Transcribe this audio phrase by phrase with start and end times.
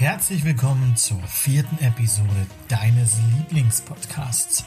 [0.00, 4.64] Herzlich willkommen zur vierten Episode deines Lieblingspodcasts.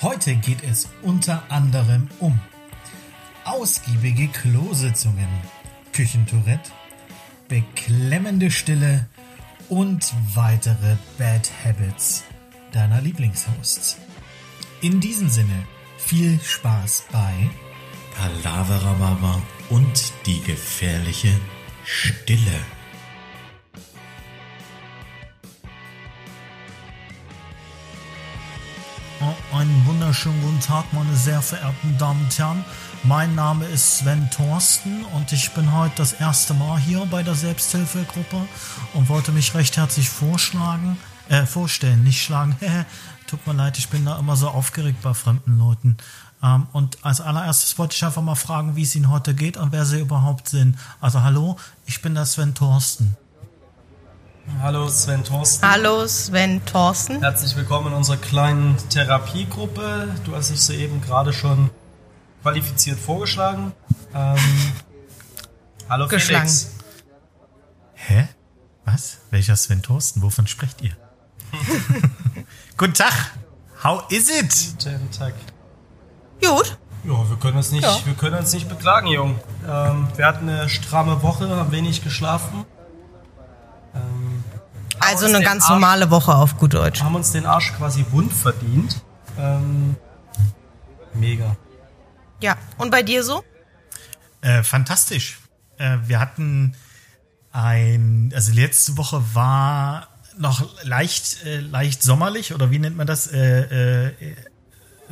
[0.00, 2.40] Heute geht es unter anderem um
[3.44, 5.28] ausgiebige Klositzungen,
[5.92, 6.70] Küchentourette,
[7.46, 9.06] beklemmende Stille
[9.68, 12.24] und weitere Bad Habits
[12.72, 13.98] deiner Lieblingshosts.
[14.80, 15.66] In diesem Sinne,
[15.98, 17.50] viel Spaß bei
[18.16, 21.38] Palaverababa und die gefährliche
[21.84, 22.60] Stille.
[30.20, 32.62] Wunderschönen guten Tag, meine sehr verehrten Damen und Herren.
[33.04, 37.34] Mein Name ist Sven Thorsten und ich bin heute das erste Mal hier bei der
[37.34, 38.36] Selbsthilfegruppe
[38.92, 40.98] und wollte mich recht herzlich vorschlagen,
[41.30, 42.54] äh, vorstellen, nicht schlagen.
[43.28, 45.96] Tut mir leid, ich bin da immer so aufgeregt bei fremden Leuten.
[46.42, 49.72] Ähm, und als allererstes wollte ich einfach mal fragen, wie es Ihnen heute geht und
[49.72, 50.76] wer Sie überhaupt sind.
[51.00, 51.56] Also hallo,
[51.86, 53.16] ich bin der Sven Thorsten.
[54.62, 55.68] Hallo Sven Thorsten.
[55.68, 57.20] Hallo Sven Thorsten.
[57.20, 60.08] Herzlich willkommen in unserer kleinen Therapiegruppe.
[60.24, 61.70] Du hast dich soeben gerade schon
[62.42, 63.72] qualifiziert vorgeschlagen.
[64.14, 64.36] Ähm,
[65.88, 66.46] hallo Geschlagen.
[66.48, 66.70] Felix.
[67.94, 68.28] Hä?
[68.84, 69.18] Was?
[69.30, 70.22] Welcher Sven Thorsten?
[70.22, 70.92] Wovon sprecht ihr?
[72.76, 73.12] Guten Tag.
[73.84, 74.74] How is it?
[74.78, 75.34] Guten Tag.
[76.42, 76.76] Gut.
[77.04, 77.96] Ja, wir können uns nicht, Ja.
[78.04, 79.38] wir können uns nicht beklagen, Jung.
[79.66, 82.64] Ähm, wir hatten eine stramme Woche, haben wenig geschlafen.
[85.00, 87.02] Also eine ganz Arsch- normale Woche auf gut Deutsch.
[87.02, 89.02] haben uns den Arsch quasi wund verdient.
[89.38, 89.96] Ähm,
[91.14, 91.56] mega.
[92.40, 92.56] Ja.
[92.78, 93.42] Und bei dir so?
[94.40, 95.38] Äh, fantastisch.
[95.78, 96.74] Äh, wir hatten
[97.52, 103.26] ein, also letzte Woche war noch leicht, äh, leicht sommerlich oder wie nennt man das?
[103.26, 104.36] Äh, äh,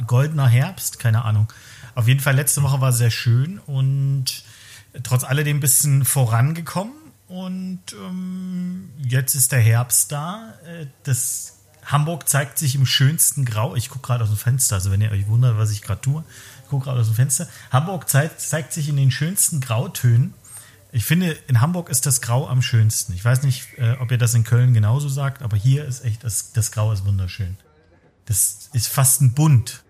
[0.07, 1.53] goldener Herbst, keine Ahnung.
[1.95, 4.45] Auf jeden Fall letzte Woche war sehr schön und
[5.03, 6.93] trotz alledem ein bisschen vorangekommen
[7.29, 10.55] und ähm, jetzt ist der Herbst da.
[10.67, 13.75] Äh, Das Hamburg zeigt sich im schönsten Grau.
[13.75, 16.25] Ich gucke gerade aus dem Fenster, also wenn ihr euch wundert, was ich gerade tue,
[16.63, 17.49] ich gucke gerade aus dem Fenster.
[17.71, 20.35] Hamburg zeigt, zeigt sich in den schönsten Grautönen.
[20.93, 23.13] Ich finde, in Hamburg ist das Grau am schönsten.
[23.13, 26.25] Ich weiß nicht, äh, ob ihr das in Köln genauso sagt, aber hier ist echt,
[26.25, 27.57] das, das Grau ist wunderschön.
[28.25, 29.83] Das ist fast ein Bunt.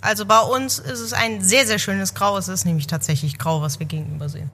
[0.00, 2.38] Also bei uns ist es ein sehr, sehr schönes Grau.
[2.38, 4.50] Es ist nämlich tatsächlich grau, was wir gegenüber sehen.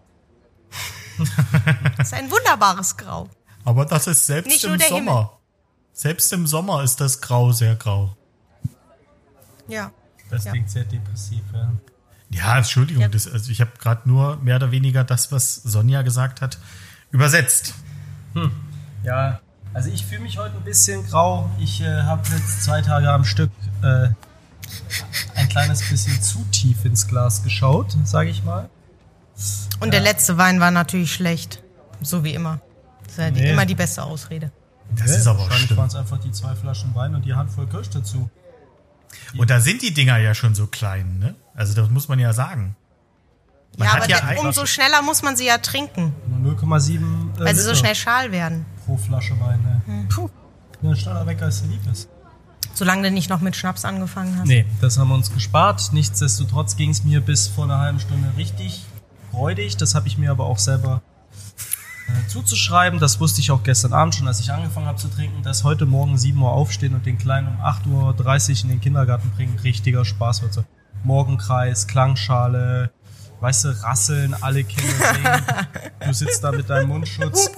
[1.99, 3.28] Es ist ein wunderbares Grau.
[3.65, 5.12] Aber das ist selbst Nicht im nur der Sommer.
[5.12, 5.28] Himmel.
[5.93, 8.16] Selbst im Sommer ist das Grau sehr grau.
[9.69, 9.91] Ja.
[10.31, 10.53] Das Ja.
[10.53, 11.71] klingt sehr depressiv, ja.
[12.31, 13.09] Ja, Entschuldigung, Ja.
[13.09, 16.59] Das, also ich habe gerade nur mehr oder weniger das, was Sonja gesagt hat,
[17.12, 17.75] übersetzt.
[19.05, 19.41] Ja,
[19.72, 21.49] also ich fühle mich heute ein bisschen grau.
[21.59, 23.50] Ich äh, habe jetzt zwei Tage am Stück
[23.82, 24.09] äh,
[25.37, 28.69] ein kleines bisschen zu tief ins Glas geschaut, sage ich mal.
[29.81, 31.63] Und der letzte Wein war natürlich schlecht.
[32.03, 32.61] So wie immer.
[33.05, 33.53] Das ist ja die, Nee.
[33.53, 34.51] immer die beste Ausrede.
[34.97, 35.79] Das ist aber Wahrscheinlich schlimm.
[35.79, 38.31] waren es einfach die zwei Flaschen Wein und die Handvoll Kirsch dazu.
[39.37, 41.35] Und da sind die Dinger ja schon so klein, ne?
[41.55, 42.77] Also das muss man ja sagen.
[43.79, 46.55] Man ja, hat aber ja der- ein- umso schneller muss man sie ja trinken, Nur
[46.55, 48.65] 0,7 äh, weil sie so Liter schnell schal werden.
[48.85, 49.61] pro Flasche Wein.
[49.87, 50.07] Ne?
[50.09, 50.31] Puh.
[50.83, 52.09] Ja, schneller weg als du lieb ist.
[52.75, 54.47] Solange du nicht noch mit Schnaps angefangen hast.
[54.47, 55.93] Nee, das haben wir uns gespart.
[55.93, 58.85] Nichtsdestotrotz ging es mir bis vor einer halben Stunde richtig
[59.37, 59.77] freudig.
[59.77, 61.03] Das habe ich mir aber auch selber
[62.09, 62.99] äh, zuzuschreiben.
[62.99, 65.85] Das wusste ich auch gestern Abend schon, als ich angefangen habe zu trinken, dass heute
[65.85, 70.05] Morgen 7 Uhr aufstehen und den Kleinen um 8.30 Uhr in den Kindergarten bringen richtiger
[70.05, 70.55] Spaß wird.
[70.55, 70.65] So
[71.05, 72.91] Morgenkreis, Klangschale,
[73.41, 75.43] weißt du, rasseln, alle Kinder singen.
[76.01, 77.51] Du sitzt da mit deinem Mundschutz,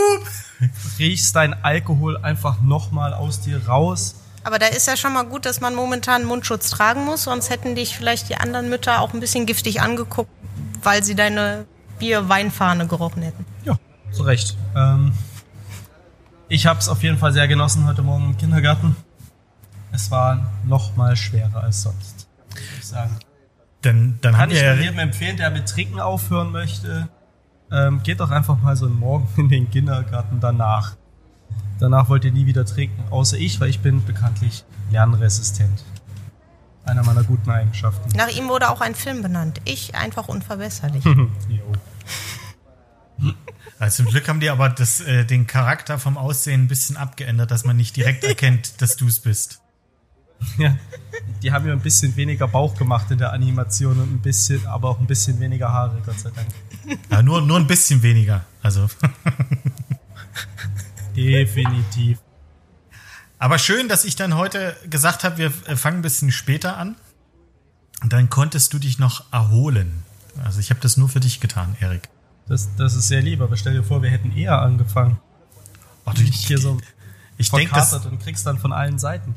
[0.98, 4.16] riechst dein Alkohol einfach nochmal aus dir raus.
[4.42, 7.74] Aber da ist ja schon mal gut, dass man momentan Mundschutz tragen muss, sonst hätten
[7.74, 10.30] dich vielleicht die anderen Mütter auch ein bisschen giftig angeguckt,
[10.82, 11.66] weil sie deine
[11.98, 13.44] Bier-Weinfahne gerochen hätten.
[13.64, 13.78] Ja,
[14.12, 14.56] zu Recht.
[14.76, 15.12] Ähm,
[16.48, 18.96] ich habe es auf jeden Fall sehr genossen heute Morgen im Kindergarten.
[19.92, 23.16] Es war noch mal schwerer als sonst, würde ich sagen.
[23.82, 27.08] Dann, dann Kann ich ja, jedem empfehlen, der mit Trinken aufhören möchte,
[27.70, 30.96] ähm, geht doch einfach mal so einen Morgen in den Kindergarten danach.
[31.78, 35.84] Danach wollt ihr nie wieder trinken, außer ich, weil ich bin bekanntlich lernresistent.
[36.88, 38.16] Einer meiner guten Eigenschaften.
[38.16, 39.60] Nach ihm wurde auch ein Film benannt.
[39.64, 41.04] Ich einfach unverbesserlich.
[41.48, 41.72] Jo.
[43.78, 47.50] also zum Glück haben die aber das, äh, den Charakter vom Aussehen ein bisschen abgeändert,
[47.50, 49.60] dass man nicht direkt erkennt, dass du es bist.
[50.56, 50.76] Ja,
[51.42, 54.88] die haben mir ein bisschen weniger Bauch gemacht in der Animation und ein bisschen, aber
[54.88, 56.46] auch ein bisschen weniger Haare, Gott sei Dank.
[57.10, 58.44] Ja, nur, nur ein bisschen weniger.
[58.62, 58.88] Also.
[61.16, 62.18] Definitiv.
[63.38, 66.96] Aber schön, dass ich dann heute gesagt habe, wir äh, fangen ein bisschen später an.
[68.02, 70.04] Und dann konntest du dich noch erholen.
[70.44, 72.08] Also ich habe das nur für dich getan, Erik.
[72.46, 75.18] Das, das ist sehr lieb, aber stell dir vor, wir hätten eher angefangen.
[76.06, 76.78] Oh, du, Nicht hier so
[77.38, 79.34] ich denke, das, und kriegst dann von allen Seiten.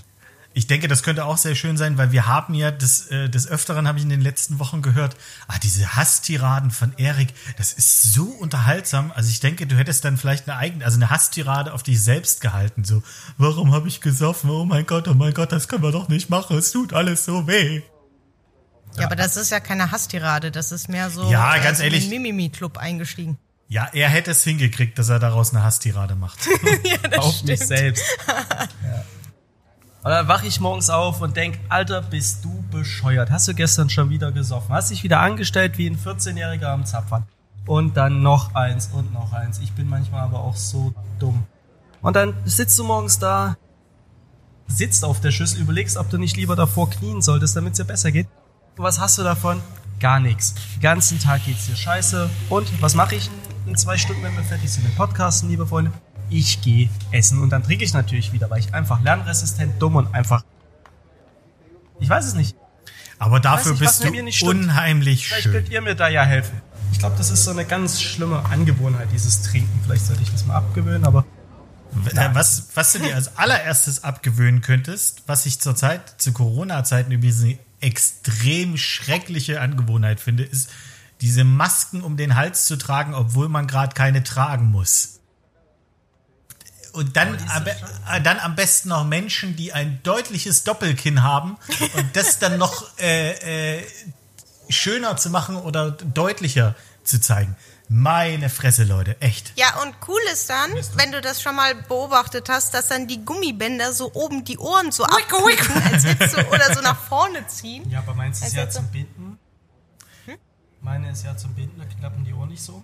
[0.54, 3.48] Ich denke, das könnte auch sehr schön sein, weil wir haben ja des, äh, des
[3.48, 5.16] Öfteren, habe ich in den letzten Wochen gehört,
[5.48, 9.12] ah, diese Hasstiraden von Erik, das ist so unterhaltsam.
[9.16, 12.42] Also ich denke, du hättest dann vielleicht eine eigene, also eine Hasstirade auf dich selbst
[12.42, 12.84] gehalten.
[12.84, 13.02] So,
[13.38, 14.50] warum habe ich gesoffen?
[14.50, 16.58] Oh mein Gott, oh mein Gott, das können wir doch nicht machen.
[16.58, 17.82] Es tut alles so weh.
[18.98, 21.86] Ja, aber das ist ja keine Hasstirade, das ist mehr so Ja, äh, ganz in
[21.86, 22.10] ehrlich.
[22.10, 23.38] den Mimimi-Club eingestiegen.
[23.70, 26.40] Ja, er hätte es hingekriegt, dass er daraus eine Hasstirade macht.
[27.18, 28.04] auf mich selbst.
[28.28, 29.06] ja.
[30.04, 33.30] Und dann wache ich morgens auf und denk, Alter, bist du bescheuert?
[33.30, 34.74] Hast du gestern schon wieder gesoffen?
[34.74, 37.26] Hast dich wieder angestellt wie ein 14-Jähriger am Zapfern?
[37.68, 39.60] Und dann noch eins und noch eins.
[39.60, 41.44] Ich bin manchmal aber auch so dumm.
[42.02, 43.58] Und dann sitzt du morgens da,
[44.68, 47.86] sitzt auf der Schüssel, überlegst, ob du nicht lieber davor knien solltest, damit es dir
[47.86, 48.28] besser geht.
[48.78, 49.62] Und was hast du davon?
[50.00, 50.56] Gar nichts.
[50.74, 52.28] Den ganzen Tag geht's dir scheiße.
[52.50, 53.30] Und was mache ich
[53.68, 55.92] in zwei Stunden, wenn wir fertig sind mit Podcasten, liebe Freunde?
[56.32, 60.14] Ich gehe essen und dann trinke ich natürlich wieder, weil ich einfach lernresistent, dumm und
[60.16, 60.44] einfach.
[62.00, 62.56] Ich weiß es nicht.
[63.20, 64.64] Aber dafür nicht, bist du mir nicht stimmt.
[64.64, 65.52] unheimlich Vielleicht schön.
[65.52, 66.60] könnt ihr mir da ja helfen.
[66.92, 69.80] Ich glaube, das ist so eine ganz schlimme Angewohnheit, dieses Trinken.
[69.84, 71.26] Vielleicht sollte ich das mal abgewöhnen, aber
[72.16, 77.44] Äh, Was, was du dir als allererstes abgewöhnen könntest, was ich zurzeit zu Corona-Zeiten übrigens
[77.44, 80.70] eine extrem schreckliche Angewohnheit finde, ist,
[81.20, 85.11] diese Masken um den Hals zu tragen, obwohl man gerade keine tragen muss.
[86.94, 91.58] Und dann, am, äh, dann am besten noch Menschen, die ein deutliches Doppelkinn haben
[91.96, 93.84] und das dann noch äh, äh,
[94.70, 97.56] schöner zu machen oder deutlicher zu zeigen.
[97.88, 99.52] Meine Fresse, Leute, echt.
[99.58, 103.26] Ja, und cool ist dann, wenn du das schon mal beobachtet hast, dass dann die
[103.26, 107.90] Gummibänder so oben die Ohren so abkucken, als hättest du, oder so nach vorne ziehen.
[107.90, 109.38] Ja, aber meins ist ja zum Binden.
[110.82, 112.84] Meine ist ja zum Binden, da klappen die Ohren nicht so.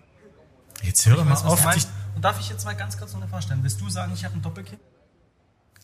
[0.83, 1.87] Jetzt höre mal auf, dich.
[2.17, 3.61] Und darf ich jetzt mal ganz kurz noch eine Frage stellen?
[3.61, 4.79] Willst du sagen, ich habe ein Doppelkinn?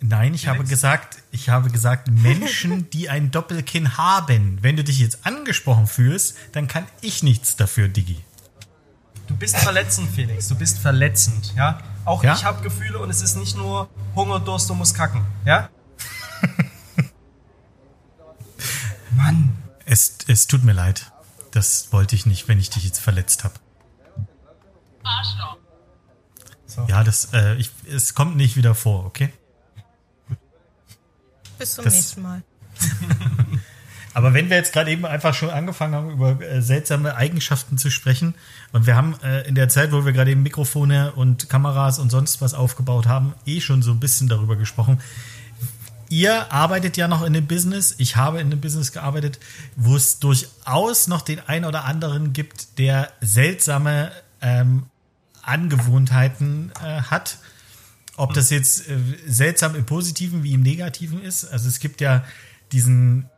[0.02, 4.58] Nein, ich habe gesagt, ich habe gesagt, Menschen, die ein Doppelkinn haben.
[4.64, 8.26] Wenn du dich jetzt angesprochen fühlst, dann kann ich nichts dafür, Digi.
[9.28, 10.48] Du bist verletzend, Felix.
[10.48, 11.78] Du bist verletzend, ja?
[12.04, 12.34] Auch Ja?
[12.34, 15.70] ich habe Gefühle und es ist nicht nur Hunger, Durst und muss kacken, ja?
[19.12, 19.56] Mann.
[19.86, 21.12] Es, es tut mir leid.
[21.52, 23.54] Das wollte ich nicht, wenn ich dich jetzt verletzt habe.
[26.76, 26.86] So.
[26.88, 29.30] Ja, das, äh, ich, es kommt nicht wieder vor, okay?
[31.60, 32.42] Bis zum Das- nächsten Mal.
[34.16, 37.90] Aber wenn wir jetzt gerade eben einfach schon angefangen haben, über äh, seltsame Eigenschaften zu
[37.90, 38.36] sprechen,
[38.72, 42.12] und wir haben äh, in der Zeit, wo wir gerade eben Mikrofone und Kameras und
[42.12, 45.00] sonst was aufgebaut haben, eh schon so ein bisschen darüber gesprochen.
[46.10, 49.40] Ihr arbeitet ja noch in dem Business, ich habe in dem Business gearbeitet,
[49.76, 54.12] wo es durchaus noch den einen oder anderen gibt, der seltsame
[54.42, 54.86] ähm,
[55.44, 57.38] Angewohnheiten äh, hat.
[58.16, 61.46] Ob das jetzt äh, seltsam im Positiven wie im Negativen ist.
[61.46, 62.24] Also es gibt ja
[62.72, 63.30] diesen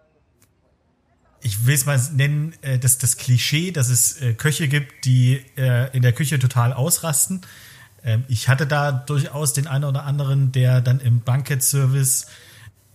[1.45, 5.43] ich will es mal nennen, äh, dass das Klischee, dass es äh, Köche gibt, die
[5.57, 7.41] äh, in der Küche total ausrasten.
[8.03, 12.25] Ähm, ich hatte da durchaus den einen oder anderen, der dann im Bankett-Service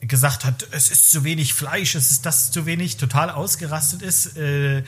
[0.01, 4.37] gesagt hat, es ist zu wenig Fleisch, es ist das zu wenig, total ausgerastet ist,
[4.37, 4.83] äh,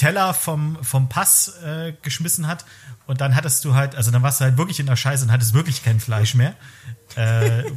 [0.00, 2.64] Teller vom, vom Pass äh, geschmissen hat
[3.06, 5.30] und dann hattest du halt, also dann warst du halt wirklich in der Scheiße und
[5.30, 6.54] hattest wirklich kein Fleisch mehr.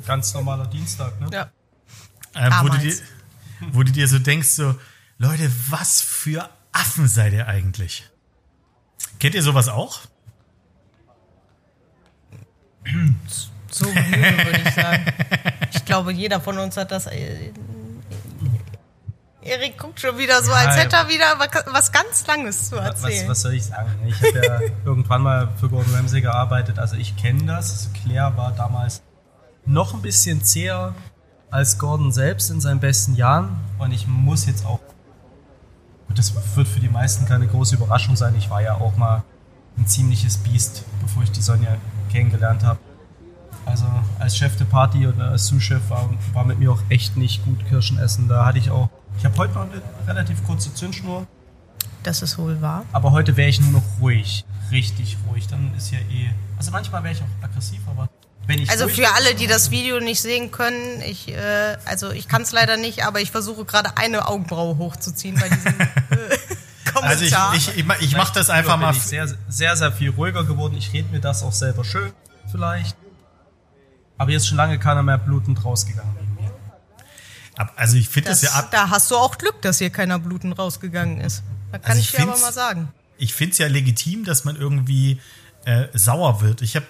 [0.08, 1.28] Ganz normaler Dienstag, ne?
[1.34, 1.52] Ja.
[2.34, 2.96] Äh, wo, du dir,
[3.74, 4.74] wo du dir so denkst, so,
[5.18, 8.10] Leute, was für Affen seid ihr eigentlich?
[9.20, 10.00] Kennt ihr sowas auch?
[13.70, 15.06] So würde ich sagen.
[15.74, 17.10] Ich glaube, jeder von uns hat das.
[19.46, 22.78] Erik guckt schon wieder so, als Ja, hätte er wieder wa- was ganz Langes zu
[22.78, 23.30] Was, erzählen.
[23.30, 23.90] was soll ich sagen?
[24.08, 27.90] Ich habe ja irgendwann mal für Gordon Ramsay gearbeitet, also ich kenne das.
[28.04, 29.02] Claire war damals
[29.66, 30.94] noch ein bisschen zäher
[31.52, 33.56] als Gordon selbst in seinen besten Jahren.
[33.80, 34.80] Und ich muss jetzt auch,
[36.16, 39.24] das wird für die meisten keine große Überraschung sein, ich war ja auch mal
[39.78, 41.78] ein ziemliches Biest, bevor ich die Sonja
[42.12, 42.80] kennengelernt habe.
[43.66, 43.86] Also
[44.20, 47.66] als Chef der Party oder als Sous-Chef war, war mit mir auch echt nicht gut
[47.70, 48.28] Kirschen essen.
[48.28, 48.90] Da hatte ich auch,
[49.24, 51.26] ich habe heute noch eine relativ kurze Zündschnur.
[52.04, 52.84] Das ist wohl wahr.
[52.92, 54.44] Aber heute wäre ich nur noch ruhig.
[54.70, 55.48] Richtig ruhig.
[55.48, 56.30] Dann ist ja eh.
[56.58, 58.10] Also manchmal wäre ich auch aggressiv, aber
[58.48, 58.70] wenn ich.
[58.70, 62.52] Also für alle, die das Video nicht sehen können, ich, äh, also ich kann es
[62.52, 67.52] leider nicht, aber ich versuche gerade eine Augenbraue hochzuziehen bei diesem äh, Kommentar.
[67.52, 68.92] Also ich, ich, ich, ich mache das einfach mal.
[68.92, 70.76] Bin ich sehr, sehr, sehr viel ruhiger geworden.
[70.78, 72.12] Ich rede mir das auch selber schön,
[72.52, 72.98] vielleicht.
[74.18, 76.23] Aber jetzt schon lange keiner mehr blutend rausgegangen
[77.76, 78.70] Also ich finde das, das, ja ab.
[78.72, 81.44] da hast du auch Glück, dass hier keiner blutend rausgegangen ist.
[81.72, 82.90] Da kann Also ich, ich dir aber mal sagen.
[83.18, 85.20] Ich finde es ja legitim, dass man irgendwie
[85.66, 86.62] äh, sauer wird.
[86.62, 86.86] Ich habe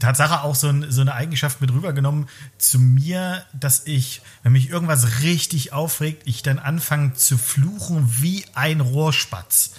[0.00, 4.68] Tatsache auch so, ein, so eine Eigenschaft mit rübergenommen zu mir, dass ich, wenn mich
[4.68, 9.72] irgendwas richtig aufregt, ich dann anfange zu fluchen wie ein Rohrspatz.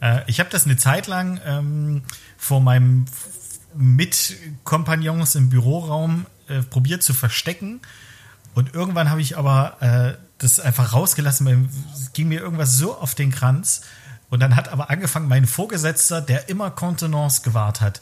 [0.00, 2.02] Äh, ich habe das eine Zeit lang ähm,
[2.36, 3.04] vor meinem
[3.74, 7.80] Mitkompagnons im Büroraum äh, probiert zu verstecken.
[8.54, 12.96] Und irgendwann habe ich aber äh, das einfach rausgelassen, weil es ging mir irgendwas so
[12.96, 13.82] auf den Kranz.
[14.30, 18.00] Und dann hat aber angefangen mein Vorgesetzter, der immer Kontenance gewahrt hat.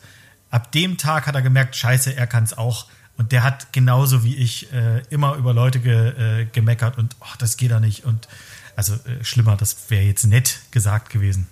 [0.50, 2.87] Ab dem Tag hat er gemerkt, scheiße, er kann es auch.
[3.17, 7.35] Und der hat genauso wie ich äh, immer über Leute ge, äh, gemeckert und oh,
[7.38, 8.05] das geht da nicht.
[8.05, 8.29] Und
[8.76, 11.47] also äh, schlimmer, das wäre jetzt nett gesagt gewesen.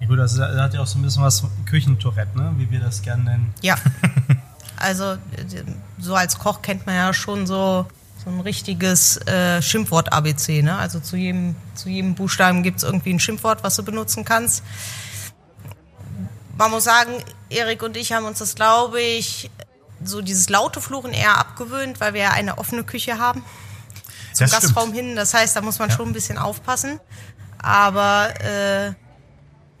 [0.00, 2.54] Ja gut, das hat ja auch so ein bisschen was Küchentourette, ne?
[2.58, 3.54] wie wir das gerne nennen.
[3.62, 3.76] Ja.
[4.76, 5.16] Also
[5.98, 7.86] so als Koch kennt man ja schon so,
[8.24, 10.62] so ein richtiges äh, Schimpfwort-ABC.
[10.62, 10.76] Ne?
[10.76, 14.62] Also zu jedem, zu jedem Buchstaben gibt es irgendwie ein Schimpfwort, was du benutzen kannst.
[16.58, 17.12] Man muss sagen,
[17.50, 19.50] Erik und ich haben uns das, glaube ich,
[20.02, 23.44] so dieses laute Fluchen eher abgewöhnt, weil wir ja eine offene Küche haben
[24.32, 24.96] zum Das Gastraum stimmt.
[25.08, 25.16] hin.
[25.16, 25.96] Das heißt, da muss man Ja.
[25.96, 27.00] schon ein bisschen aufpassen.
[27.58, 28.92] Aber äh,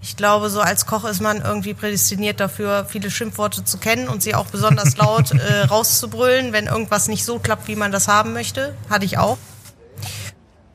[0.00, 4.22] ich glaube, so als Koch ist man irgendwie prädestiniert dafür, viele Schimpfworte zu kennen und
[4.22, 8.32] sie auch besonders laut äh, rauszubrüllen, wenn irgendwas nicht so klappt, wie man das haben
[8.32, 8.74] möchte.
[8.90, 9.38] Hatte ich auch.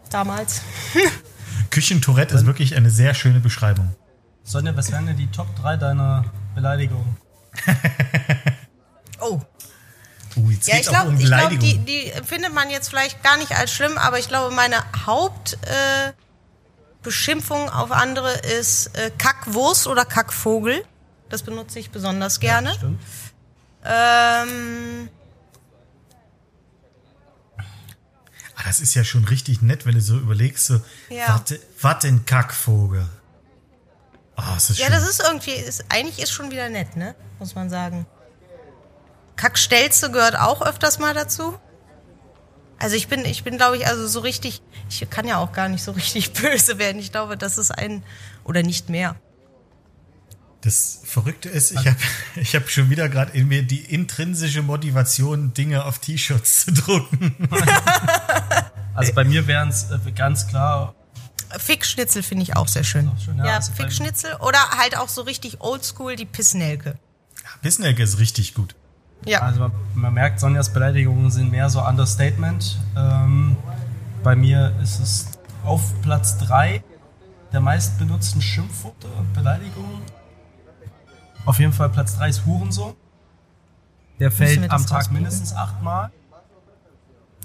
[0.09, 0.61] Damals.
[1.69, 3.95] Küchentourette ist wirklich eine sehr schöne Beschreibung.
[4.43, 6.25] Sonja, was wären denn die Top 3 deiner
[6.55, 7.17] Beleidigungen?
[9.21, 9.39] Oh.
[10.35, 13.37] Uh, jetzt Ja, ich glaube, um ich glaub, die, die empfindet man jetzt vielleicht gar
[13.37, 16.13] nicht als schlimm, aber ich glaube, meine Hauptbeschimpfung äh,
[17.03, 20.83] Beschimpfung auf andere ist äh, Kackwurst oder Kackvogel.
[21.29, 22.73] Das benutze ich besonders gerne.
[22.73, 23.01] Stimmt.
[23.83, 25.09] Ähm,
[28.55, 31.29] Ah, das ist ja schon richtig nett, wenn du so überlegst, so, Ja.
[31.29, 33.07] warte, warte ein Kackvogel.
[34.35, 34.93] Ah, ist das ja, schön.
[34.93, 37.15] das ist irgendwie, ist, eigentlich ist schon wieder nett, ne?
[37.39, 38.05] Muss man sagen.
[39.35, 41.57] Kackstelze gehört auch öfters mal dazu.
[42.81, 45.69] Also ich bin, ich bin, glaube ich, also so richtig, ich kann ja auch gar
[45.69, 46.99] nicht so richtig böse werden.
[46.99, 48.03] Ich glaube, das ist ein,
[48.43, 49.15] oder nicht mehr.
[50.61, 51.97] Das Verrückte ist, ich habe
[52.35, 57.35] ich hab schon wieder gerade in mir die intrinsische Motivation, Dinge auf T-Shirts zu drucken.
[58.93, 60.93] Also bei mir wären es äh, ganz klar,
[61.57, 63.07] Fickschnitzel finde ich auch sehr schön.
[63.07, 66.97] Auch schön, ja, ja, also Fickschnitzel oder halt auch so richtig oldschool die Pissnelke.
[67.61, 68.75] Bissnelke ist richtig gut.
[69.25, 69.41] Ja.
[69.41, 72.79] also man, man merkt, Sonjas Beleidigungen sind mehr so Understatement.
[72.97, 73.55] Ähm,
[74.23, 75.27] bei mir ist es
[75.63, 76.83] auf Platz 3
[77.53, 80.01] der meistbenutzten Schimpfworte und Beleidigungen.
[81.45, 82.93] Auf jeden Fall Platz 3 ist Hurensohn.
[84.19, 85.13] Der fällt am Tag rausbieten?
[85.13, 86.11] mindestens achtmal.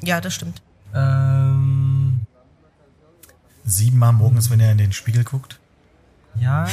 [0.02, 0.62] ja, das stimmt.
[0.94, 2.20] Ähm,
[3.64, 5.58] Siebenmal morgens, wenn er in den Spiegel guckt.
[6.40, 6.66] Ja,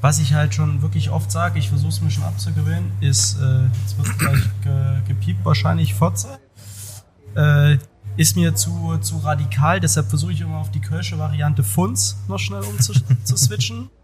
[0.00, 3.64] was ich halt schon wirklich oft sage, ich versuche es mir schon abzugewöhnen, ist, äh,
[3.82, 6.38] jetzt wird gleich ge gepiept wahrscheinlich, Fotze.
[7.36, 7.78] Äh,
[8.16, 12.38] ist mir zu, zu radikal, deshalb versuche ich immer auf die kölsche Variante Funz noch
[12.38, 13.90] schnell umzuswitchen.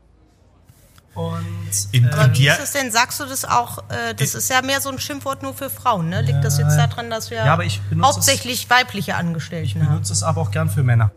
[1.15, 1.45] Und
[1.93, 2.91] In- äh, Aber wie ist es denn?
[2.91, 3.79] Sagst du das auch?
[3.89, 6.23] Äh, das ist ja mehr so ein Schimpfwort nur für Frauen, ne?
[6.23, 9.81] Liegt das jetzt daran, dass wir Ja, aber ich benutze es- hauptsächlich weibliche ich Angestellten
[9.81, 9.89] haben?
[9.91, 11.13] benutze es aber auch gern für Männer.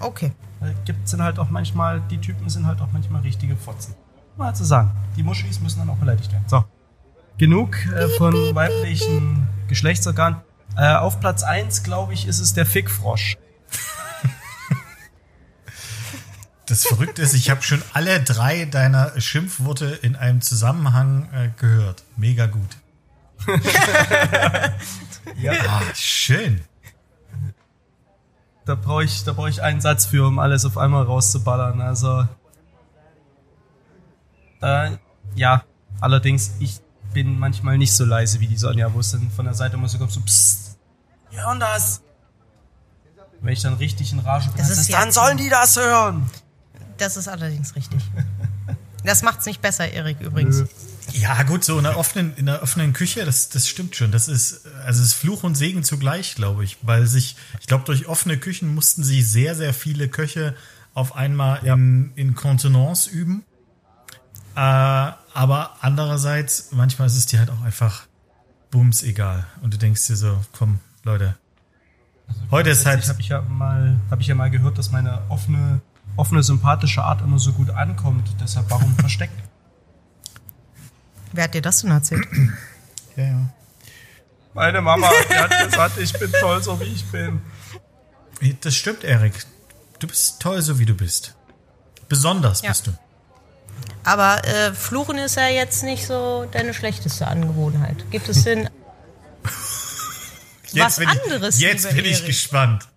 [0.00, 0.32] Okay.
[0.60, 3.94] Weil gibt sind halt auch manchmal, die Typen sind halt auch manchmal richtige Fotzen.
[4.36, 4.90] Mal zu sagen.
[5.16, 6.44] Die Muschis müssen dann auch beleidigt werden.
[6.46, 6.64] So.
[7.38, 10.40] Genug äh, von weiblichen Geschlechtsorganen.
[10.76, 13.36] Äh, auf Platz 1, glaube ich, ist es der Fickfrosch.
[16.68, 22.02] Das Verrückte ist, ich habe schon alle drei deiner Schimpfworte in einem Zusammenhang äh, gehört.
[22.16, 22.76] Mega gut.
[25.38, 25.52] Ja.
[25.68, 26.60] Ah, schön.
[28.66, 31.80] Da brauche ich, da brauche ich einen Satz für, um alles auf einmal rauszuballern.
[31.80, 32.26] Also.
[34.60, 34.90] Äh,
[35.36, 35.64] ja,
[36.00, 36.80] allerdings, ich
[37.14, 39.88] bin manchmal nicht so leise wie die Sonja, wo es dann von der Seite immer
[39.88, 40.76] so kommt, so psst,
[41.30, 42.02] hören das.
[43.40, 46.28] Wenn ich dann richtig in Rage bin, Das ist dann sollen die das hören.
[46.98, 48.02] Das ist allerdings richtig.
[49.04, 50.60] Das macht's nicht besser, Erik, übrigens.
[50.60, 50.66] Nö.
[51.16, 54.12] Ja, gut, so in der offenen, in der offenen Küche, das, das stimmt schon.
[54.12, 56.76] Das ist, also es ist Fluch und Segen zugleich, glaube ich.
[56.82, 60.54] Weil sich, ich glaube, durch offene Küchen mussten sie sehr, sehr viele Köche
[60.92, 63.44] auf einmal in, in Kontenance üben.
[64.56, 68.06] Äh, aber andererseits, manchmal ist es dir halt auch einfach
[68.70, 69.46] bums egal.
[69.62, 71.34] Und du denkst dir so, komm, Leute.
[72.50, 75.80] Heute ist halt, habe ich ja mal, habe ich ja mal gehört, dass meine offene,
[76.16, 78.28] offene, sympathische Art immer so gut ankommt.
[78.38, 79.46] Deshalb warum versteckt?
[81.36, 82.26] Wer hat dir das denn erzählt?
[83.16, 83.48] ja, ja.
[84.54, 87.42] Meine Mama, die hat gesagt, ich bin toll, so wie ich bin.
[88.62, 89.34] Das stimmt, Erik.
[89.98, 91.34] Du bist toll, so wie du bist.
[92.08, 92.70] Besonders Ja.
[92.70, 92.92] bist du.
[94.04, 98.10] Aber äh, Fluchen ist ja jetzt nicht so deine schlechteste Angewohnheit.
[98.10, 98.70] Gibt es denn
[100.72, 101.56] was bin anderes?
[101.56, 102.26] Ich, jetzt bin ich Erik?
[102.26, 102.88] gespannt.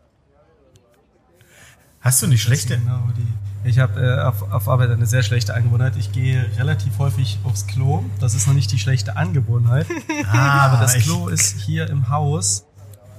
[2.01, 2.77] Hast du nicht schlechte?
[2.77, 3.27] Genau, die.
[3.63, 5.95] Ich habe äh, auf, auf Arbeit eine sehr schlechte Angewohnheit.
[5.97, 8.03] Ich gehe relativ häufig aufs Klo.
[8.19, 9.87] Das ist noch nicht die schlechte Angewohnheit.
[10.31, 12.65] Ah, aber das Klo ist hier im Haus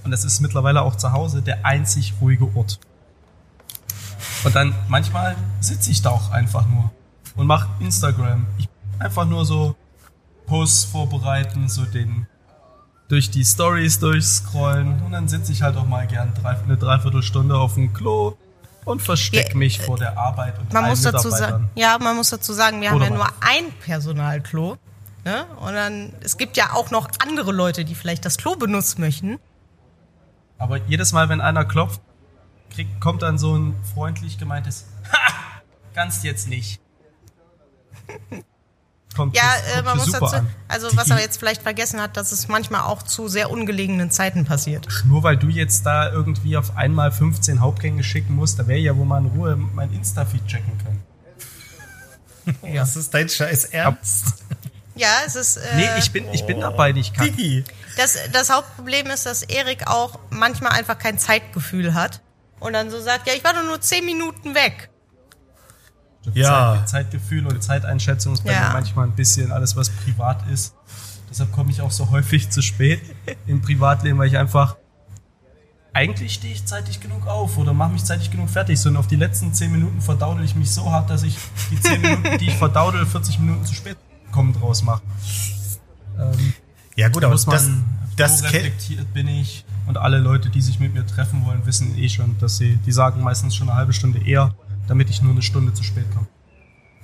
[0.04, 2.78] und das ist mittlerweile auch zu Hause der einzig ruhige Ort.
[4.44, 6.90] Und dann manchmal sitze ich da auch einfach nur
[7.36, 8.46] und mache Instagram.
[8.58, 8.68] Ich
[8.98, 9.74] einfach nur so
[10.46, 12.26] Posts vorbereiten, so den
[13.08, 16.32] durch die Stories durchscrollen und dann sitze ich halt auch mal gern
[16.64, 18.36] eine Dreiviertelstunde auf dem Klo
[18.90, 22.30] und verstecke Ja, mich vor der Arbeit und Man muss dazu sagen, ja, man muss
[22.30, 24.76] dazu sagen, wir Oder haben ja nur ein Personalklo.
[25.24, 25.44] Ne?
[25.60, 29.38] Und dann, es gibt ja auch noch andere Leute, die vielleicht das Klo benutzen möchten.
[30.58, 32.00] Aber jedes Mal, wenn einer klopft,
[32.70, 35.32] kriegt, kommt dann so ein freundlich gemeintes Ha!
[35.94, 36.80] Kannst jetzt nicht.
[39.16, 40.50] Kommt Ja, für- äh, kommt man muss super dazu, an.
[40.68, 44.10] also Die- was er jetzt vielleicht vergessen hat, dass es manchmal auch zu sehr ungelegenen
[44.10, 44.86] Zeiten passiert.
[45.04, 48.96] Nur weil du jetzt da irgendwie auf einmal 15 Hauptgänge schicken musst, da wäre ja
[48.96, 51.02] wo man in Ruhe mein Insta-Feed checken können.
[52.62, 52.80] Ja.
[52.82, 54.34] Das ist dein Scheiß Ernst.
[54.96, 55.56] Ja, es ist.
[55.56, 57.18] Äh, Nee, ich bin, ich bin dabei nicht.
[57.20, 57.64] Digi.
[57.96, 62.20] das, das Hauptproblem ist, dass Erik auch manchmal einfach kein Zeitgefühl hat
[62.58, 64.88] und dann so sagt, ja, ich war doch nur zehn Minuten weg.
[66.34, 66.74] Ja.
[66.76, 68.68] Zeit, Zeitgefühl und Zeiteinschätzung ist bei Ja.
[68.68, 70.74] mir manchmal ein bisschen alles, was privat ist.
[71.30, 73.00] Deshalb komme ich auch so häufig zu spät
[73.46, 74.76] im Privatleben, weil ich einfach
[75.92, 78.78] eigentlich stehe ich zeitig genug auf oder mache mich zeitig genug fertig.
[78.78, 81.36] So und auf die letzten 10 Minuten verdaudel ich mich so hart, dass ich
[81.70, 83.96] die 10 Minuten, die ich verdaudel, 40 Minuten zu spät
[84.30, 85.02] kommen draus mache.
[86.18, 86.54] Ähm,
[86.94, 87.84] Ja gut, aber muss das, man,
[88.16, 91.66] das so kennt, reflektiert bin ich und alle Leute, die sich mit mir treffen wollen,
[91.66, 94.54] wissen eh schon, dass sie, die sagen meistens schon eine halbe Stunde eher,
[94.90, 96.26] damit ich nur eine Stunde zu spät komme.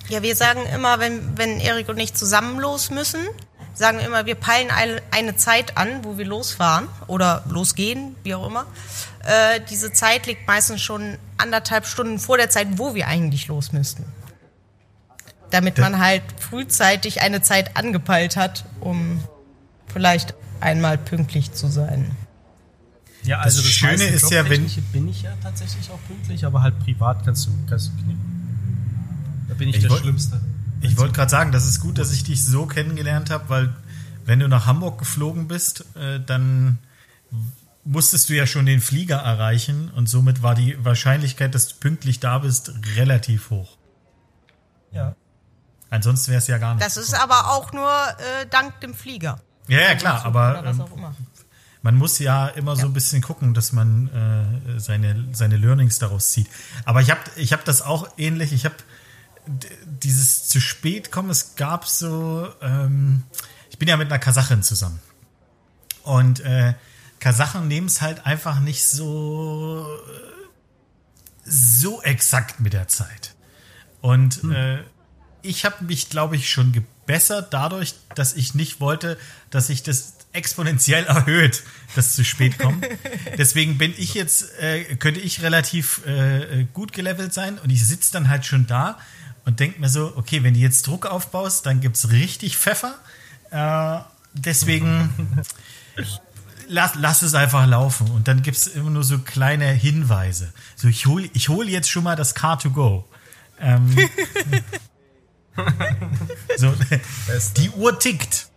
[0.09, 3.21] Ja, wir sagen immer, wenn, wenn Erik und ich zusammen los müssen,
[3.75, 8.35] sagen wir immer, wir peilen eine, eine Zeit an, wo wir losfahren oder losgehen, wie
[8.35, 8.67] auch immer.
[9.25, 13.71] Äh, diese Zeit liegt meistens schon anderthalb Stunden vor der Zeit, wo wir eigentlich los
[13.71, 14.05] müssten.
[15.51, 19.23] Damit man halt frühzeitig eine Zeit angepeilt hat, um
[19.87, 22.17] vielleicht einmal pünktlich zu sein.
[23.27, 27.25] Ja, Das Schöne ist ja, wenn- bin ich ja tatsächlich auch pünktlich, aber halt privat
[27.25, 29.45] kannst du, kannst du knicken.
[29.49, 30.41] Da bin ich, Ich der wollt- Schlimmste.
[30.81, 33.75] Ich wollte gerade sagen, das ist gut, dass ich dich so kennengelernt habe, weil
[34.25, 36.79] wenn du nach Hamburg geflogen bist, äh, dann
[37.85, 42.21] musstest du ja schon den Flieger erreichen und somit war die Wahrscheinlichkeit, dass du pünktlich
[42.21, 43.77] da bist, relativ hoch.
[44.93, 45.15] Ja.
[45.91, 46.85] Ansonsten wäre es ja gar nicht.
[46.85, 49.41] Das ist aber auch nur äh, dank dem Flieger.
[49.69, 50.85] ja, ja, klar, aber ähm.
[51.87, 56.33] Man muss ja immer so ein bisschen gucken, dass man äh, seine, seine Learnings daraus
[56.33, 56.49] zieht.
[56.85, 58.53] Aber ich habe ich hab das auch ähnlich.
[58.53, 58.75] Ich habe
[59.85, 63.23] dieses zu spät kommen, es gab so, ähm,
[63.71, 64.99] ich bin ja mit einer Kasachin zusammen.
[66.03, 66.75] Und äh,
[67.21, 69.87] Kasachen nehmen es halt einfach nicht so,
[71.45, 73.37] so exakt mit der Zeit.
[74.01, 74.83] Und äh,
[75.43, 79.17] ich habe mich, glaube ich, schon gebessert dadurch, dass ich nicht wollte,
[79.51, 81.63] dass sich das exponentiell erhöht,
[81.95, 82.83] das zu spät kommen.
[83.39, 88.13] Deswegen bin ich jetzt, äh, könnte ich relativ äh, gut gelevelt sein und ich sitze
[88.13, 88.99] dann halt schon da
[89.45, 92.95] und denke mir so, okay, wenn du jetzt Druck aufbaust, dann gibt's richtig Pfeffer.
[93.51, 94.01] Äh,
[94.35, 95.45] deswegen
[96.69, 98.11] lass, lass es einfach laufen.
[98.11, 100.53] Und dann gibt's immer nur so kleine Hinweise.
[100.75, 103.05] So, ich hole ich hol jetzt schon mal das Car2Go.
[103.61, 103.97] Ähm,
[106.57, 106.75] so,
[107.57, 108.49] die Uhr tickt.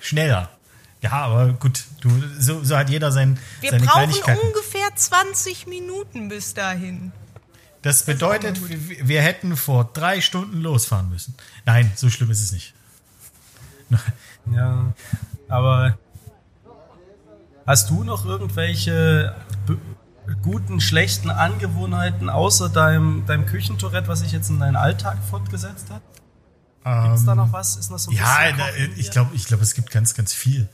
[0.00, 0.50] Schneller.
[1.04, 4.40] Ja, aber gut, du, so, so hat jeder sein, Wir seine brauchen Kleinigkeiten.
[4.40, 7.12] ungefähr 20 Minuten bis dahin.
[7.82, 11.34] Das bedeutet, wir, wir hätten vor drei Stunden losfahren müssen.
[11.66, 12.74] Nein, so schlimm ist es nicht.
[14.52, 14.92] Ja.
[15.48, 15.96] Aber
[17.66, 19.34] hast du noch irgendwelche
[20.42, 26.02] guten, schlechten Angewohnheiten außer deinem, deinem Küchentourette, was sich jetzt in deinen Alltag fortgesetzt hat?
[27.06, 27.76] Gibt's da noch was?
[27.76, 29.90] Ist noch so ein Ähm, Ja, bisschen Kochen in ich glaube, ich glaube, es gibt
[29.90, 30.68] ganz, ganz viel.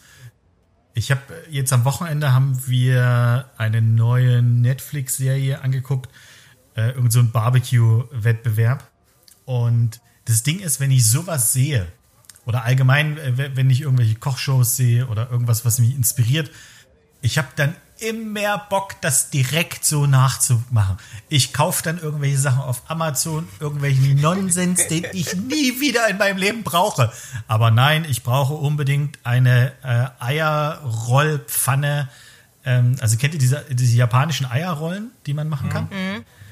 [0.94, 6.10] Ich habe jetzt am Wochenende haben wir eine neue Netflix-Serie angeguckt,
[6.74, 8.88] äh, irgend so ein Barbecue-Wettbewerb.
[9.44, 11.86] Und das Ding ist, wenn ich sowas sehe
[12.44, 16.50] oder allgemein, äh, wenn wenn ich irgendwelche Kochshows sehe oder irgendwas, was mich inspiriert,
[17.22, 20.96] ich habe dann immer Bock, das direkt so nachzumachen.
[21.28, 26.38] Ich kaufe dann irgendwelche Sachen auf Amazon, irgendwelchen Nonsens, den ich nie wieder in meinem
[26.38, 27.12] Leben brauche.
[27.46, 32.08] Aber nein, ich brauche unbedingt eine äh, Eierrollpfanne.
[32.64, 35.88] Ähm, also kennt ihr diese, diese japanischen Eierrollen, die man machen kann?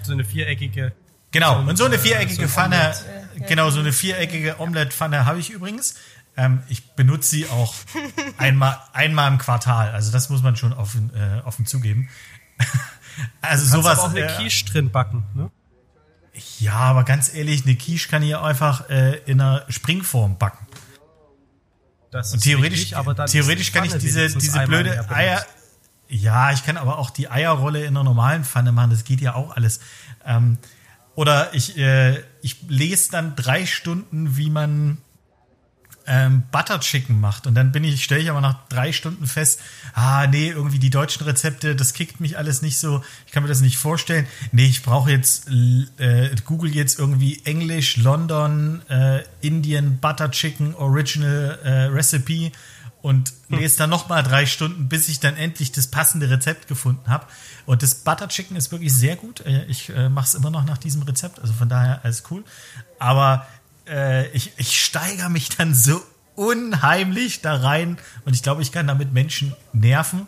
[0.02, 0.92] so eine viereckige.
[1.30, 3.46] Genau, So und so eine ein, äh, viereckige so ein Pfanne, Omelette.
[3.48, 5.94] genau, so eine viereckige Omelette-Pfanne habe ich übrigens.
[6.38, 7.74] Ähm, ich benutze sie auch
[8.38, 9.90] einmal, einmal im Quartal.
[9.90, 12.08] Also das muss man schon offen, äh, offen zugeben.
[13.42, 13.98] also Kannst sowas.
[13.98, 15.50] aber auch eine äh, Quiche drin backen, ne?
[16.60, 20.64] ja, aber ganz ehrlich, eine Quiche kann ich einfach äh, in einer Springform backen.
[22.12, 25.10] Das Und ist theoretisch, richtig, aber dann theoretisch kann ich diese, diese blöde.
[25.10, 25.44] Eier.
[26.08, 28.90] Ja, ich kann aber auch die Eierrolle in einer normalen Pfanne machen.
[28.90, 29.80] Das geht ja auch alles.
[30.24, 30.58] Ähm,
[31.16, 34.98] oder ich, äh, ich lese dann drei Stunden, wie man
[36.08, 37.46] ähm, Butter Chicken macht.
[37.46, 39.60] Und dann bin ich, stelle ich aber nach drei Stunden fest,
[39.94, 43.04] ah, nee, irgendwie die deutschen Rezepte, das kickt mich alles nicht so.
[43.26, 44.26] Ich kann mir das nicht vorstellen.
[44.50, 45.48] Nee, ich brauche jetzt,
[45.98, 52.52] äh, Google jetzt irgendwie Englisch, London, äh, Indian Butter Chicken Original äh, Recipe
[53.00, 57.26] und lese dann nochmal drei Stunden, bis ich dann endlich das passende Rezept gefunden habe.
[57.64, 59.40] Und das Butter Chicken ist wirklich sehr gut.
[59.40, 62.44] Äh, Ich äh, mache es immer noch nach diesem Rezept, also von daher alles cool.
[62.98, 63.46] Aber
[63.88, 66.02] äh, ich, ich steigere mich dann so
[66.34, 70.26] unheimlich da rein und ich glaube, ich kann damit Menschen nerven.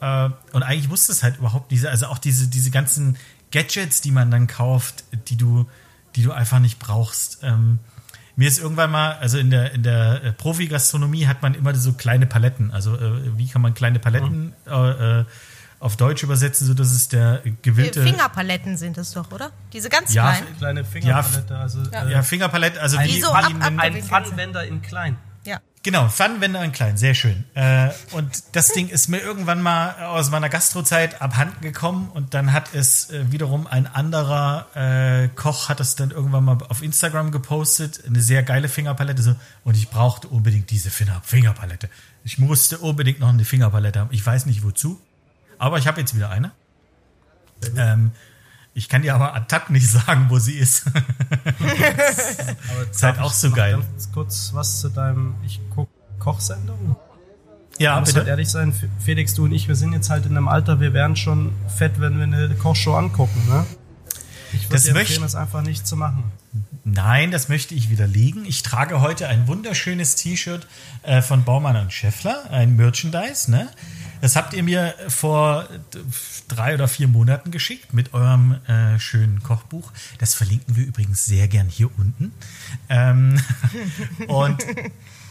[0.00, 3.16] Äh, und eigentlich muss das halt überhaupt diese, also auch diese, diese ganzen
[3.52, 5.66] Gadgets, die man dann kauft, die du,
[6.16, 7.38] die du einfach nicht brauchst.
[7.42, 7.78] Ähm,
[8.36, 11.92] mir ist irgendwann mal, also in der, in der äh, Profi-Gastronomie hat man immer so
[11.92, 12.72] kleine Paletten.
[12.72, 15.24] Also äh, wie kann man kleine Paletten äh, äh,
[15.84, 18.02] auf Deutsch übersetzen, sodass es der gewillte...
[18.02, 19.50] Fingerpaletten sind es doch, oder?
[19.72, 20.56] Diese ganz Ja, kleinen.
[20.56, 24.80] Kleine Fingerpalette, also äh, ja, Fingerpalette, also ein, wie, so ab- ab- ein Pfannenwender in
[24.80, 25.18] klein.
[25.44, 25.60] Ja.
[25.82, 27.44] Genau, Pfannenwender in klein, sehr schön.
[27.52, 32.54] Äh, und das Ding ist mir irgendwann mal aus meiner Gastrozeit abhanden gekommen und dann
[32.54, 37.30] hat es äh, wiederum ein anderer äh, Koch hat es dann irgendwann mal auf Instagram
[37.30, 41.90] gepostet, eine sehr geile Fingerpalette so und ich brauchte unbedingt diese Finger Fingerpalette.
[42.24, 44.08] Ich musste unbedingt noch eine Fingerpalette haben.
[44.12, 44.98] Ich weiß nicht wozu,
[45.58, 46.52] aber ich habe jetzt wieder eine.
[47.76, 48.12] Ähm,
[48.74, 50.86] ich kann dir aber hoc nicht sagen, wo sie ist.
[52.70, 53.78] Aber Ist halt auch so geil.
[53.78, 55.88] Ganz kurz was zu deinem ich guck
[56.18, 56.96] Kochsendung.
[57.78, 60.32] ja, Ich muss halt ehrlich sein, Felix, du und ich, wir sind jetzt halt in
[60.36, 63.64] einem Alter, wir wären schon fett, wenn wir eine Kochshow angucken, ne?
[64.52, 66.24] Ich würde empfehlen, das einfach nicht zu machen.
[66.84, 68.44] Nein, das möchte ich widerlegen.
[68.44, 70.66] Ich trage heute ein wunderschönes T-Shirt
[71.02, 73.50] äh, von Baumann und Scheffler, ein Merchandise.
[73.50, 73.68] Ne?
[74.20, 75.68] Das habt ihr mir vor
[76.48, 79.92] drei oder vier Monaten geschickt mit eurem äh, schönen Kochbuch.
[80.18, 82.32] Das verlinken wir übrigens sehr gern hier unten.
[82.88, 83.40] Ähm,
[84.28, 84.64] und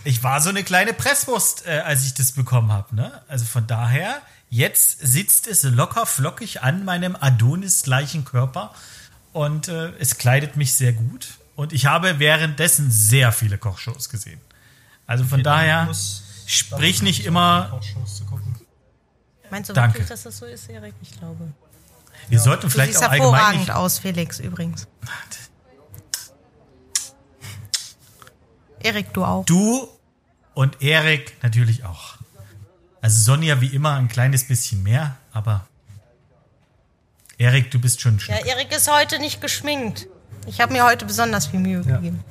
[0.04, 2.96] ich war so eine kleine Presswurst, äh, als ich das bekommen habe.
[2.96, 3.12] Ne?
[3.28, 8.74] Also von daher, jetzt sitzt es locker flockig an meinem Adonis-gleichen Körper
[9.32, 11.28] und äh, es kleidet mich sehr gut.
[11.56, 14.40] Und ich habe währenddessen sehr viele Kochshows gesehen.
[15.06, 17.80] Also von daher, Muss- sprich nicht immer.
[19.54, 19.94] Meinst du Danke.
[19.94, 20.96] wirklich, dass das so ist, Erik?
[21.04, 21.54] Ich glaube.
[22.28, 23.72] Wir sollten Du vielleicht siehst auch allgemein hervorragend nicht.
[23.72, 24.88] aus, Felix, übrigens.
[28.80, 29.46] Erik, du auch.
[29.46, 29.88] Du
[30.56, 32.16] und Erik natürlich auch.
[33.02, 35.68] Also Sonja wie immer ein kleines bisschen mehr, aber
[37.38, 38.46] Erik, du bist schon Ja, schön.
[38.46, 40.08] Erik ist heute nicht geschminkt.
[40.48, 41.98] Ich habe mir heute besonders viel Mühe Ja.
[41.98, 42.24] gegeben.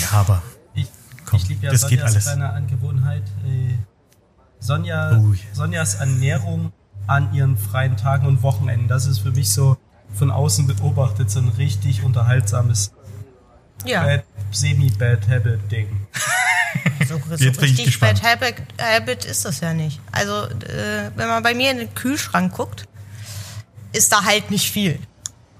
[0.00, 0.42] Ja, aber
[0.74, 0.86] Ich,
[1.26, 2.24] Komm, ich liebe ja das geht Sonjas alles.
[2.24, 3.22] kleine Angewohnheit.
[4.60, 5.40] Sonja, Oh ja.
[5.52, 6.72] Sonjas Ernährung
[7.06, 9.76] an ihren freien Tagen und Wochenenden, das ist für mich so
[10.14, 12.92] von außen beobachtet so ein richtig unterhaltsames
[13.84, 16.06] Ja, Bad, Semi-Bad Habit-Ding.
[17.08, 18.22] so, so Jetzt bin ich richtig gespannt.
[18.22, 20.00] Bad Habit, Habit ist das ja nicht.
[20.12, 22.86] Also, äh, wenn man bei mir in den Kühlschrank guckt,
[23.92, 24.98] ist da halt nicht viel.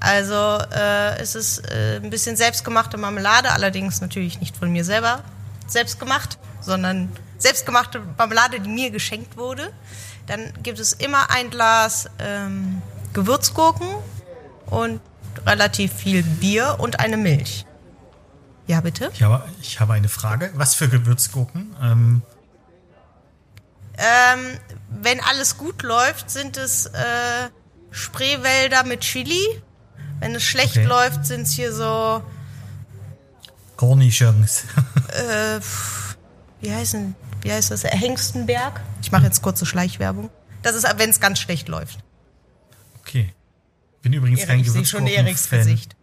[0.01, 5.23] Also, äh, es ist äh, ein bisschen selbstgemachte Marmelade, allerdings natürlich nicht von mir selber
[5.67, 7.09] selbst gemacht, sondern
[7.39, 9.73] selbstgemachte Marmelade, die mir geschenkt wurde.
[10.27, 12.83] Dann gibt es immer ein Glas ähm,
[13.15, 13.89] Gewürzgurken
[14.67, 15.01] und
[15.47, 17.65] relativ viel Bier und eine Milch.
[18.67, 19.11] Ja, bitte?
[19.15, 20.51] Ich habe, ich habe eine Frage.
[20.55, 21.75] Was für Gewürzgurken?
[21.83, 22.23] Ähm,
[24.01, 24.59] Ähm,
[24.91, 27.49] wenn alles gut läuft, sind es äh,
[27.91, 29.63] Spreewälder mit Chili.
[30.21, 30.85] Wenn es schlecht Okay.
[30.85, 32.23] läuft, sind es hier so,
[33.77, 34.65] Cornichons.
[35.13, 35.61] äh,
[36.61, 37.85] wie heißen, wie heißt das?
[37.85, 38.81] Hengstenberg.
[39.03, 40.31] Ich mache jetzt kurze Schleichwerbung.
[40.63, 41.99] Das ist, wenn es ganz schlecht läuft.
[43.01, 43.33] Okay.
[44.03, 45.49] Bin übrigens kein ich sehe schon Eriks.
[45.51, 45.97] Gesicht.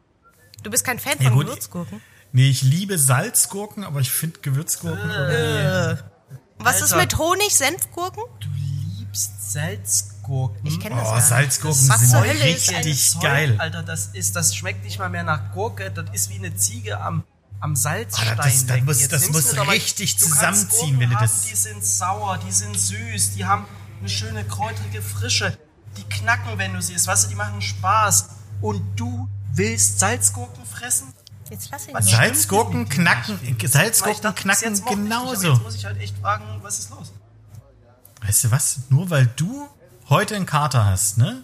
[0.64, 1.46] Du bist kein Fan Ja, von gut.
[1.48, 2.02] Gewürzgurken?
[2.32, 6.04] Nee, ich liebe Salzgurken, aber ich finde Gewürzgurken irgendwie.
[6.58, 6.98] Was ist Alter.
[6.98, 8.24] mit Honig-Senfgurken?
[8.40, 8.48] Du
[8.98, 10.66] liebst Salzgurken.
[10.66, 11.20] Ich kenne das Oh.
[11.30, 13.56] Salzgurken Was sind Hölle ist richtig geil.
[13.58, 17.00] Alter, das ist, das schmeckt nicht mal mehr nach Gurke, das ist wie eine Ziege
[17.00, 17.24] am,
[17.60, 18.28] am Salzstein.
[18.40, 21.84] Ah, das- das muss- das muss richtig du zusammenziehen, wenn du haben, das- Die sind
[21.84, 23.66] sauer, die sind süß, die haben
[24.00, 25.58] eine schöne kräutrige Frische.
[25.98, 27.08] die knacken, wenn du siehst.
[27.08, 28.28] Weißt du, die machen Spaß.
[28.60, 31.14] Und du willst Salzgurken fressen?
[31.50, 35.54] Jetzt lass ihn Was Salzgurken knacken, Salzgurken dachte, knacken genauso.
[35.54, 37.14] Jetzt muss ich halt echt fragen, was ist los?
[38.22, 38.80] Weißt du was?
[38.90, 39.70] Nur weil du
[40.10, 41.44] heute einen Kater hast, ne?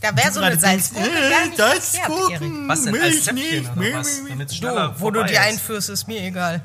[0.00, 3.34] Da wäre so eine Salzgurke äh, gar nicht verkehrt, Salzgurken, Was denn, als Milch Zäpfchen
[3.34, 4.16] nicht, oder was?
[4.18, 4.28] meh, meh.
[4.30, 5.38] Damit es Du, wo du vorbei die ist.
[5.40, 6.62] einführst, ist mir egal.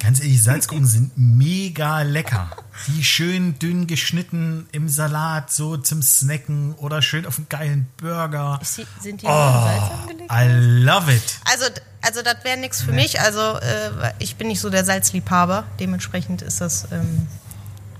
[0.00, 2.50] Ganz ehrlich, Salzgurken sind mega lecker.
[2.88, 8.58] Die schön dünn geschnitten im Salat, so zum Snacken oder schön auf einen geilen Burger.
[8.60, 9.32] Ist die, sind die Oh, oh,
[9.64, 10.30] Salz angelegt?
[10.32, 10.46] I
[10.84, 11.22] love it.
[11.50, 11.66] Also,
[12.02, 13.20] also das wäre nichts für mich.
[13.20, 15.64] Also äh, ich bin nicht so der Salzliebhaber.
[15.80, 17.26] Dementsprechend ist das ähm,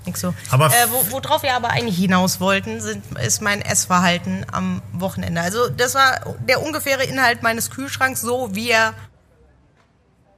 [0.05, 0.33] nichts so.
[0.49, 5.41] Aber äh, wo, worauf wir aber eigentlich hinaus wollten, sind, ist mein Essverhalten am Wochenende.
[5.41, 8.93] Also das war der ungefähre Inhalt meines Kühlschranks, so wie er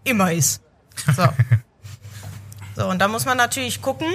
[0.03, 0.61] immer ist.
[1.15, 1.27] So.
[2.75, 4.07] so, und da muss man natürlich gucken,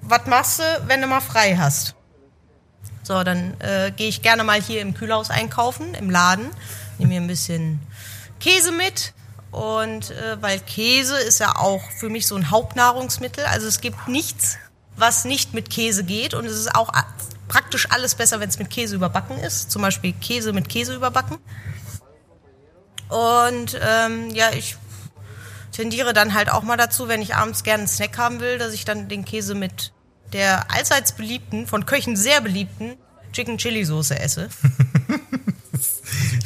[0.00, 1.94] was machst du, wenn du mal frei hast.
[3.02, 6.50] So, dann äh, gehe ich gerne mal hier im Kühlhaus einkaufen, im Laden,
[6.98, 7.80] nehme mir ein bisschen
[8.40, 9.12] Käse mit.
[9.52, 13.44] Und äh, weil Käse ist ja auch für mich so ein Hauptnahrungsmittel.
[13.44, 14.56] Also es gibt nichts,
[14.96, 16.34] was nicht mit Käse geht.
[16.34, 16.90] Und es ist auch
[17.48, 19.70] praktisch alles besser, wenn es mit Käse überbacken ist.
[19.70, 21.38] Zum Beispiel Käse mit Käse überbacken.
[23.10, 24.76] Und ähm, ja, ich
[25.70, 28.72] tendiere dann halt auch mal dazu, wenn ich abends gerne einen Snack haben will, dass
[28.72, 29.92] ich dann den Käse mit
[30.32, 32.96] der allseits beliebten, von Köchen sehr beliebten
[33.32, 34.48] Chicken Chili Soße esse.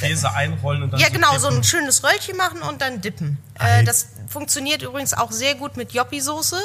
[0.09, 1.59] Käse einrollen und dann Ja, genau, so dippen.
[1.59, 3.39] ein schönes Röllchen machen und dann dippen.
[3.59, 6.59] Äh, das funktioniert übrigens auch sehr gut mit Joppi-Soße.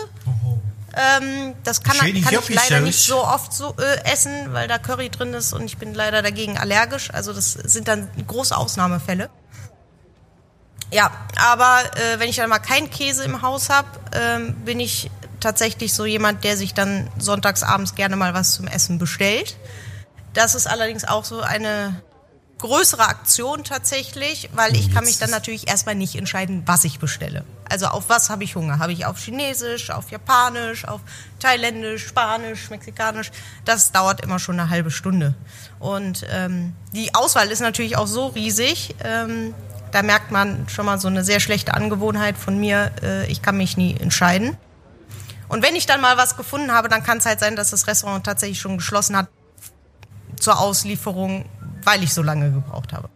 [0.94, 4.78] Ähm, das kann, Schöne kann ich leider nicht so oft so äh, essen, weil da
[4.78, 7.14] Curry drin ist und ich bin leider dagegen allergisch.
[7.14, 9.30] Also das sind dann große Ausnahmefälle.
[10.92, 15.10] Ja, aber äh, wenn ich dann mal keinen Käse im Haus habe, ähm, bin ich
[15.40, 19.56] tatsächlich so jemand, der sich dann sonntags abends gerne mal was zum Essen bestellt.
[20.34, 22.02] Das ist allerdings auch so eine
[22.62, 27.44] größere Aktion tatsächlich, weil ich kann mich dann natürlich erstmal nicht entscheiden, was ich bestelle.
[27.70, 28.80] Also auf was habe ich Hunger?
[28.80, 31.02] Habe ich auf Chinesisch, auf Japanisch, auf
[31.40, 33.32] Thailändisch, Spanisch, Mexikanisch?
[33.66, 35.36] Das dauert immer schon eine halbe Stunde.
[35.80, 38.96] Und ähm, die Auswahl ist natürlich auch so riesig.
[39.04, 39.54] Ähm,
[39.92, 42.92] da merkt man schon mal so eine sehr schlechte Angewohnheit von mir.
[43.02, 44.56] Äh, ich kann mich nie entscheiden.
[45.50, 47.88] Und wenn ich dann mal was gefunden habe, dann kann es halt sein, dass das
[47.88, 49.28] Restaurant tatsächlich schon geschlossen hat
[50.40, 51.46] zur Auslieferung,
[51.84, 53.10] weil ich so lange gebraucht habe.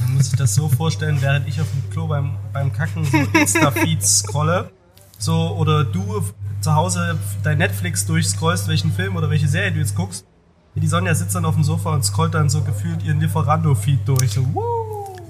[0.00, 3.16] Man muss sich das so vorstellen, während ich auf dem Klo beim, beim Kacken so
[3.38, 4.70] Insta-Feeds scrolle,
[5.18, 6.22] so, oder du
[6.60, 10.24] zu Hause dein Netflix durchscrollst, welchen Film oder welche Serie du jetzt guckst,
[10.74, 14.32] die Sonja sitzt dann auf dem Sofa und scrollt dann so gefühlt ihren Lieferando-Feed durch,
[14.32, 14.44] so.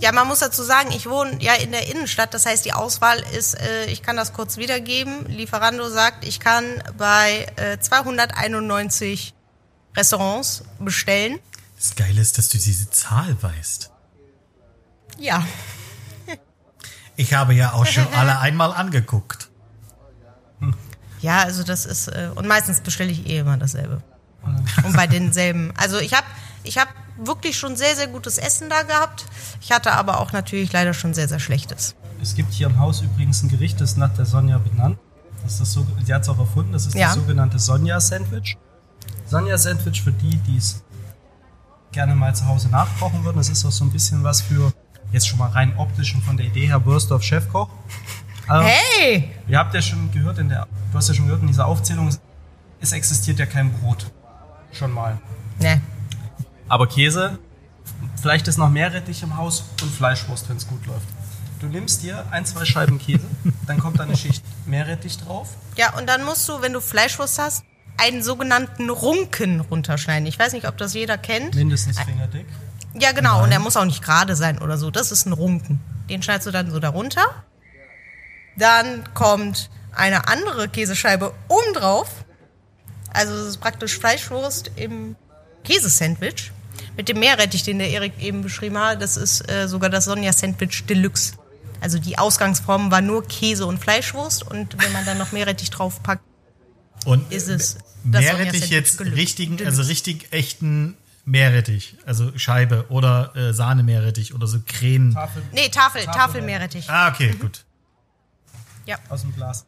[0.01, 3.23] Ja, man muss dazu sagen, ich wohne ja in der Innenstadt, das heißt, die Auswahl
[3.37, 5.27] ist, äh, ich kann das kurz wiedergeben.
[5.29, 6.65] Lieferando sagt, ich kann
[6.99, 9.35] bei äh, 291
[9.97, 11.39] Restaurants bestellen.
[11.85, 13.91] Das Geile ist, dass du diese Zahl weißt.
[15.19, 15.47] Ja.
[17.15, 19.51] Ich habe ja auch schon alle einmal angeguckt.
[21.21, 24.03] Ja, also das ist, äh, und meistens bestelle ich eh immer dasselbe.
[24.83, 25.75] Und bei denselben.
[25.77, 26.27] Also ich habe
[26.63, 29.27] ich hab wirklich schon sehr, sehr gutes Essen da gehabt.
[29.61, 31.97] Ich hatte aber auch natürlich leider schon sehr, sehr schlechtes.
[32.23, 34.99] Es gibt hier im Haus übrigens ein Gericht, das ist nach der Sonja benannt.
[35.43, 37.09] Das ist das so, sie hat es auch erfunden, das ist Ja.
[37.09, 38.57] das sogenannte Sonja-Sandwich.
[39.27, 40.83] Sonja-Sandwich für die, die es
[41.95, 43.39] gerne mal zu Hause nachkochen würden.
[43.39, 44.73] Das ist auch so ein bisschen was für,
[45.13, 47.69] jetzt schon mal rein optisch und von der Idee her, Würstorf Chefkoch.
[48.47, 49.31] Also, Hey!
[49.49, 52.15] Ihr habt ja schon gehört in der, du hast ja schon gehört in dieser Aufzählung,
[52.81, 54.11] es existiert ja kein Brot.
[54.73, 55.19] Schon mal.
[55.61, 55.81] Ne.
[56.69, 57.39] Aber Käse,
[58.21, 61.07] vielleicht ist noch Meerrettich im Haus und Fleischwurst, wenn es gut läuft.
[61.61, 63.25] Du nimmst dir ein, zwei Scheiben Käse,
[63.67, 65.49] dann kommt da eine Schicht Meerrettich drauf.
[65.77, 67.65] Ja, und dann musst du, wenn du Fleischwurst hast,
[67.97, 70.27] einen sogenannten Runken runterschneiden.
[70.27, 71.55] Ich weiß nicht, ob das jeder kennt.
[71.55, 72.47] Mindestens fingerdick.
[72.95, 73.43] Ja, genau.
[73.43, 74.91] Und der muss auch nicht gerade sein oder so.
[74.91, 75.81] Das ist ein Runken.
[76.09, 77.25] Den schneidest du dann so darunter.
[78.57, 82.09] Dann kommt eine andere Käsescheibe oben drauf.
[83.13, 85.17] Also es ist praktisch Fleischwurst im
[85.65, 86.53] Käsesandwich.
[86.97, 89.03] Mit dem Meerrettich, den der Erik eben beschrieben hat.
[89.03, 91.35] Das ist äh, sogar das Sonja-Sandwich Deluxe.
[91.81, 94.49] Also die Ausgangsform war nur Käse und Fleischwurst.
[94.49, 96.23] Und wenn man dann noch Meerrettich draufpackt,
[97.05, 99.17] Und ist es das Meerrettich jetzt Deluxe.
[99.17, 105.13] richtigen, also richtig echten Meerrettich, also Scheibe oder äh, Sahne-Meerrettich oder so Krähen.
[105.15, 106.91] Tafel Nee, Tafel, Tafel- Tafelmeerrettich.
[106.91, 107.65] Ah, okay, gut.
[108.87, 108.99] Ja.
[109.09, 109.65] aus dem Glas.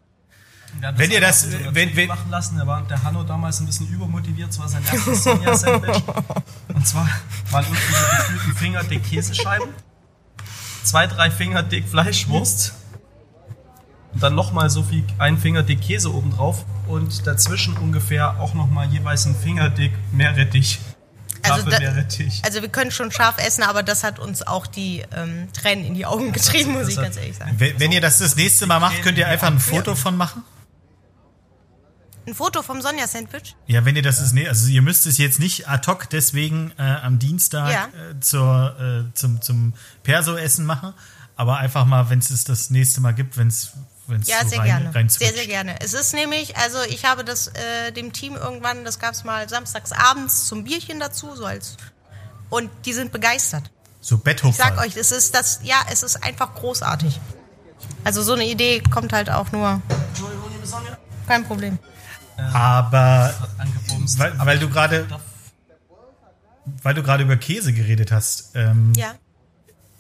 [0.97, 3.89] Wenn ihr das- so wenn- wenn- machen lassen, da war der Hanno damals ein bisschen
[3.89, 6.03] übermotiviert, es war sein erstes Sonja-Sandwich.
[6.69, 7.09] Und zwar
[7.51, 9.69] waren unten diese gefühlten fingerdick Käsescheiben,
[10.83, 12.75] zwei, drei Finger dick Fleischwurst
[14.13, 18.55] und dann nochmal so viel, ein Finger dick Käse oben drauf und dazwischen ungefähr auch
[18.55, 20.79] nochmal jeweils ein Fingerdick Meerrettich.
[21.43, 22.43] Also, Tafel da, Meerrettich.
[22.45, 25.95] also wir können schon scharf essen, aber das hat uns auch die ähm, Tränen in
[25.95, 27.55] die Augen getrieben, muss ich ganz ehrlich sagen.
[27.59, 30.43] Wenn, wenn ihr das das nächste Mal macht, könnt ihr einfach ein Foto von machen?
[32.27, 33.55] Ein Foto vom Sonja-Sandwich?
[33.69, 36.73] Ja, wenn ihr das ist, nee, also ihr müsst es jetzt nicht ad hoc deswegen
[36.77, 37.85] äh, am Dienstag Ja.
[37.85, 40.93] äh, zur, äh, zum, zum Perso-Essen machen,
[41.37, 43.75] aber einfach mal, wenn es es das nächste Mal gibt, wenn es
[44.09, 44.95] wenn es Ja, so sehr rein, gerne.
[44.95, 45.81] rein sehr, sehr gerne.
[45.81, 49.49] Es ist nämlich, also ich habe das äh, dem Team irgendwann, das gab es mal
[49.49, 51.77] samstags abends zum Bierchen dazu, so als
[52.51, 53.71] und die sind begeistert.
[54.01, 54.75] So Ich Betthofall.
[54.77, 57.21] sag euch, es ist das, ja, es ist einfach großartig.
[58.05, 59.83] Also so eine Idee kommt halt auch nur,
[61.27, 61.79] kein Problem.
[62.53, 63.35] Aber
[64.19, 65.07] weil, weil du gerade
[66.83, 69.15] weil du gerade über Käse geredet hast, ähm, Ja.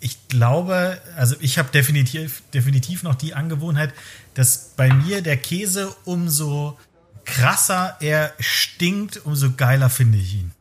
[0.07, 3.92] Ich glaube, also ich habe definitiv, definitiv noch die Angewohnheit,
[4.35, 6.79] dass bei mir der Käse umso
[7.25, 10.53] krasser er stinkt, umso geiler finde ich ihn.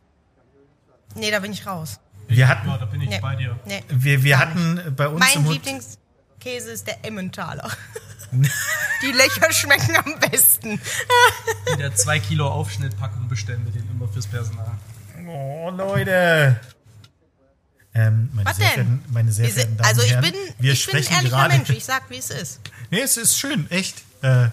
[1.14, 2.00] Nee, da bin ich raus.
[2.26, 3.20] Wir hatten, Ja, da bin ich Nee.
[3.20, 3.56] bei dir.
[3.66, 3.84] Nee.
[3.88, 7.70] wir, wir hatten bei uns Mein Lieblingskäse ist der Emmentaler.
[9.02, 10.80] Die Löcher schmecken am besten.
[11.72, 14.72] In der 2 Kilo Aufschnittpackung bestellen wir den immer fürs Personal.
[15.28, 16.58] Oh, Leute.
[17.96, 18.74] Ähm, meine Was sehr denn?
[18.74, 21.54] verehrten, meine sehr verehrten Damen also ich bin, wir ich bin ein ehrlicher gerade.
[21.54, 22.60] Mensch, ich sag, wie es ist.
[22.90, 24.02] Nee, es ist schön, echt.
[24.22, 24.48] Äh,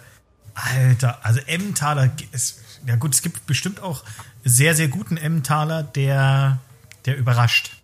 [0.54, 4.04] Alter, also Emmentaler, ist, ja gut, es gibt bestimmt auch
[4.46, 6.60] sehr, sehr guten Emmentaler, der,
[7.06, 7.82] der überrascht.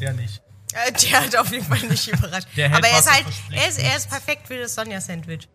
[0.00, 0.42] Der nicht.
[0.72, 2.48] Äh, Der hat auf jeden Fall nicht überrascht.
[2.52, 5.48] Aber er ist halt, er ist, er ist perfekt für das Sonja-Sandwich.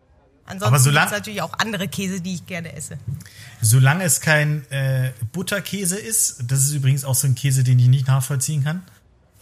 [0.46, 2.98] Ansonsten gibt es natürlich auch andere Käse, die ich gerne esse.
[3.62, 7.86] Solange es kein äh, Butterkäse ist, das ist übrigens auch so ein Käse, den ich
[7.88, 8.82] nicht nachvollziehen kann,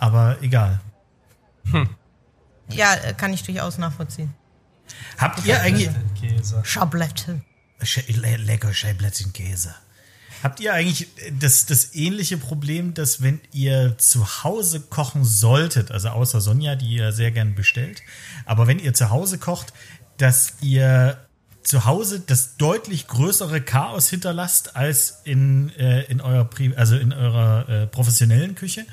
[0.03, 0.81] aber egal.
[2.69, 4.35] Ja, äh, kann ich durchaus nachvollziehen.
[5.17, 5.91] Habt ihr eigentlich...
[6.21, 6.61] Käse.
[6.65, 7.43] Schablette.
[7.83, 9.75] Sche le lecker Scheiblättchenkäse.
[10.43, 11.07] Habt ihr eigentlich
[11.39, 16.97] das, das ähnliche Problem, dass wenn ihr zu Hause kochen solltet, also außer Sonja, die
[16.97, 18.03] ihr sehr gern bestellt,
[18.45, 19.73] aber wenn ihr zu Hause kocht,
[20.19, 21.19] dass ihr
[21.63, 27.13] zu Hause das deutlich größere Chaos hinterlasst als in, äh, in eurer, Pri also in
[27.13, 28.85] eurer äh, professionellen Küche?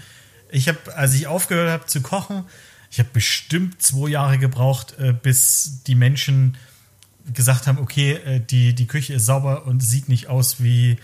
[0.52, 2.46] Ich habe, als ich aufgehört habe zu kochen,
[2.92, 6.58] ich habe bestimmt zwei Jahre gebraucht, äh, bis die Menschen
[7.34, 10.98] gesagt haben, okay, äh, die, die Küche ist sauber und sieht nicht aus wie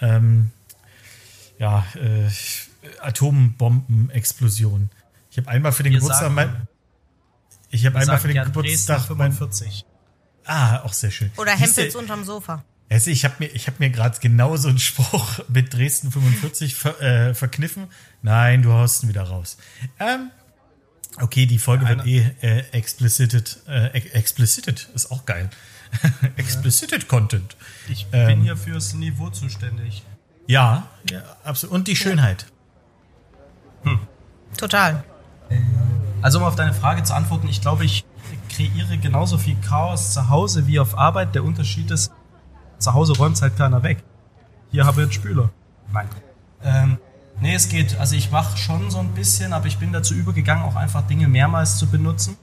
[0.00, 0.50] ähm,
[1.58, 2.28] ja, äh,
[3.00, 4.90] Atombombenexplosion.
[5.30, 6.68] Ich habe einmal für den Wir Geburtstag sagen- mein,
[7.70, 9.84] ich habe einmal für den Gern Geburtstag Dresden mein, 45.
[10.44, 11.30] ah, auch sehr schön.
[11.36, 12.64] Oder Hempels unterm Sofa.
[12.90, 16.74] Du, ich habe mir, ich hab mir gerade genau so einen Spruch mit Dresden 45
[16.74, 17.86] ver, äh, verkniffen.
[18.22, 19.56] Nein, du haust ihn wieder raus.
[19.98, 20.30] Ähm,
[21.20, 23.60] okay, die Folge wird eh äh, explicited.
[23.68, 25.48] Äh, ex- explicited ist auch geil.
[26.36, 27.56] explicited Content.
[27.88, 28.26] Ich Ähm.
[28.26, 30.02] bin hier fürs Niveau zuständig.
[30.46, 31.74] Ja, ja, absolut.
[31.74, 32.46] Und die Schönheit.
[34.56, 35.04] Total.
[36.22, 38.04] Also um auf deine Frage zu antworten, ich glaube, ich
[38.48, 41.34] kreiere genauso viel Chaos zu Hause wie auf Arbeit.
[41.34, 42.10] Der Unterschied ist,
[42.80, 44.02] zu Hause räumt halt keiner weg.
[44.72, 45.50] Hier habe ich einen Spüler.
[45.92, 46.08] Nein.
[46.62, 46.98] Ähm,
[47.40, 47.98] nee, es geht.
[47.98, 51.28] Also ich mache schon so ein bisschen, aber ich bin dazu übergegangen, auch einfach Dinge
[51.28, 52.36] mehrmals zu benutzen.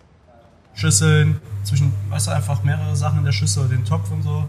[0.73, 4.47] Schüsseln, zwischen, weißt du, einfach mehrere Sachen in der Schüssel oder den Topf und so.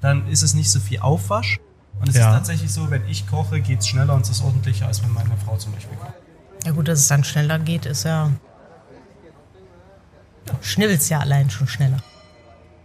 [0.00, 1.58] Dann ist es nicht so viel Aufwasch.
[2.00, 2.28] Und es Ja.
[2.30, 5.36] ist tatsächlich so, wenn ich koche, geht's schneller und es ist ordentlicher, als wenn meine
[5.44, 6.12] Frau zum Beispiel kocht.
[6.64, 8.30] Ja gut, dass es dann schneller geht, ist ja...
[10.60, 11.98] Schnibbelt's ja allein schon schneller.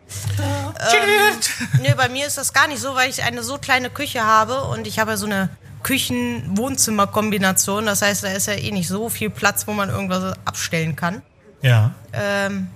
[0.79, 4.23] Ähm, nee, bei mir ist das gar nicht so, weil ich eine so kleine Küche
[4.23, 5.49] habe und ich habe ja so eine
[5.83, 7.85] Küchen-Wohnzimmer-Kombination.
[7.85, 11.21] Das heißt, da ist ja eh nicht so viel Platz, wo man irgendwas abstellen kann.
[11.61, 11.91] Ja.
[12.13, 12.67] Ähm,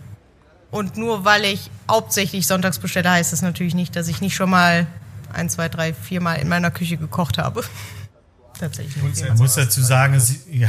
[0.72, 4.50] und nur weil ich hauptsächlich sonntags bestelle, heißt das natürlich nicht, dass ich nicht schon
[4.50, 4.88] mal
[5.32, 7.64] ein, zwei, drei, vier Mal in meiner Küche gekocht habe.
[8.60, 9.28] Tatsächlich nicht.
[9.28, 10.68] Man muss dazu sagen, sie, ja.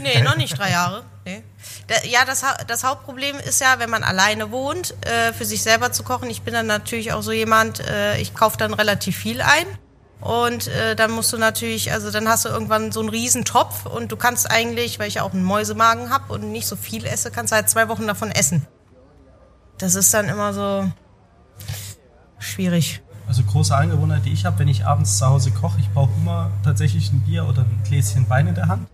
[0.00, 1.04] Nee, noch nicht drei Jahre.
[1.28, 1.42] Nee.
[2.04, 6.02] Ja, das, das Hauptproblem ist ja, wenn man alleine wohnt, äh, für sich selber zu
[6.02, 6.30] kochen.
[6.30, 9.66] Ich bin dann natürlich auch so jemand, äh, ich kaufe dann relativ viel ein.
[10.20, 13.84] Und äh, dann musst du natürlich, also dann hast du irgendwann so einen riesen Topf
[13.84, 17.04] und du kannst eigentlich, weil ich ja auch einen Mäusemagen habe und nicht so viel
[17.04, 18.66] esse, kannst halt zwei Wochen davon essen.
[19.76, 20.90] Das ist dann immer so
[22.38, 23.02] schwierig.
[23.28, 26.50] Also große Angewohnheit, die ich habe, wenn ich abends zu Hause koche, ich brauche immer
[26.64, 28.88] tatsächlich ein Bier oder ein Gläschen Wein in der Hand.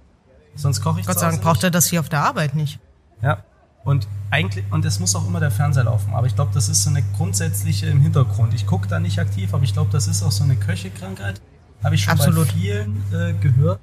[0.55, 2.78] Sonst koche ich Gott sei Dank braucht er das hier auf der Arbeit nicht.
[3.22, 3.44] Ja.
[3.84, 6.14] Und eigentlich, und es muss auch immer der Fernseher laufen.
[6.14, 8.55] Aber ich glaube, das ist so eine grundsätzliche im Hintergrund.
[8.55, 11.40] Ich gucke da nicht aktiv, aber ich glaube, das ist auch so eine Köchekrankheit.
[11.82, 12.48] Habe ich schon Absolut.
[12.48, 13.80] bei vielen äh, gehört.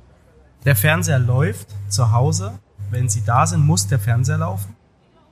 [0.65, 2.59] Der Fernseher läuft zu Hause.
[2.89, 4.75] Wenn sie da sind, muss der Fernseher laufen.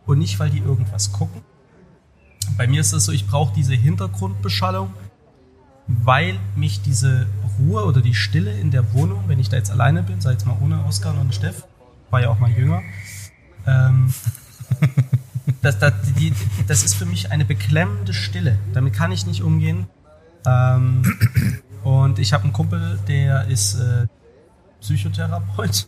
[0.05, 1.41] Und nicht, weil die irgendwas gucken.
[2.57, 4.93] Bei mir ist es so, ich brauche diese Hintergrundbeschallung,
[5.89, 7.25] weil mich diese
[7.57, 10.45] Ruhe oder die Stille in der Wohnung, wenn ich da jetzt alleine bin, sei jetzt
[10.45, 11.65] mal ohne Oskar und Steff,
[12.11, 12.81] war ja auch mal jünger,
[13.65, 14.13] ähm,
[15.61, 16.33] das, das, die,
[16.67, 18.59] das ist für mich eine beklemmende Stille.
[18.73, 19.87] Damit kann ich nicht umgehen.
[20.45, 21.01] Ähm,
[21.83, 24.05] und ich habe einen Kumpel, der ist äh,
[24.81, 25.87] Psychotherapeut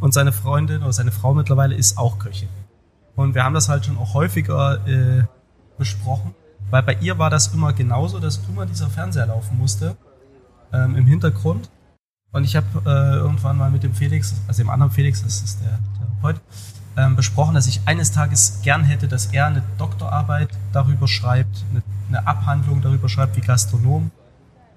[0.00, 2.48] und seine Freundin oder seine Frau mittlerweile ist auch Köchin.
[3.14, 5.24] Und wir haben das halt schon auch häufiger äh,
[5.78, 6.34] besprochen,
[6.70, 9.96] weil bei ihr war das immer genauso, dass immer dieser Fernseher laufen musste
[10.72, 11.70] ähm, im Hintergrund.
[12.32, 15.60] Und ich habe äh, irgendwann mal mit dem Felix, also dem anderen Felix, das ist
[15.60, 16.40] der Therapeut,
[16.96, 21.82] ähm, besprochen, dass ich eines Tages gern hätte, dass er eine Doktorarbeit darüber schreibt, eine,
[22.08, 24.10] eine Abhandlung darüber schreibt, wie Gastronom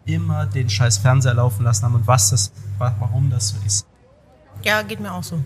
[0.05, 3.85] immer den scheiß Fernseher laufen lassen haben und was das, warum das so ist.
[4.63, 5.41] Ja, geht mir auch so.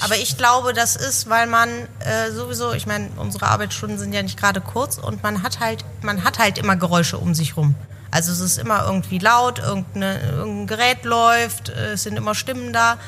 [0.00, 1.68] Aber ich glaube, das ist, weil man
[2.00, 5.84] äh, sowieso, ich meine, unsere Arbeitsstunden sind ja nicht gerade kurz und man hat halt,
[6.02, 7.74] man hat halt immer Geräusche um sich rum.
[8.10, 12.98] Also es ist immer irgendwie laut, irgendein Gerät läuft, äh, es sind immer Stimmen da.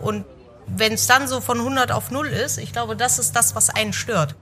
[0.00, 0.24] Und
[0.66, 3.70] wenn es dann so von 100 auf 0 ist, ich glaube, das ist das, was
[3.70, 4.34] einen stört.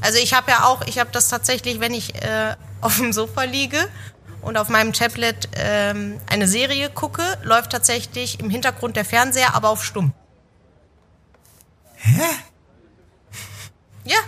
[0.00, 3.44] Also ich habe ja auch, ich habe das tatsächlich, wenn ich äh, auf dem Sofa
[3.44, 3.88] liege
[4.42, 9.70] und auf meinem Tablet ähm, eine Serie gucke, läuft tatsächlich im Hintergrund der Fernseher, aber
[9.70, 10.12] auf stumm.
[12.04, 12.20] Hä?
[14.04, 14.18] Ja.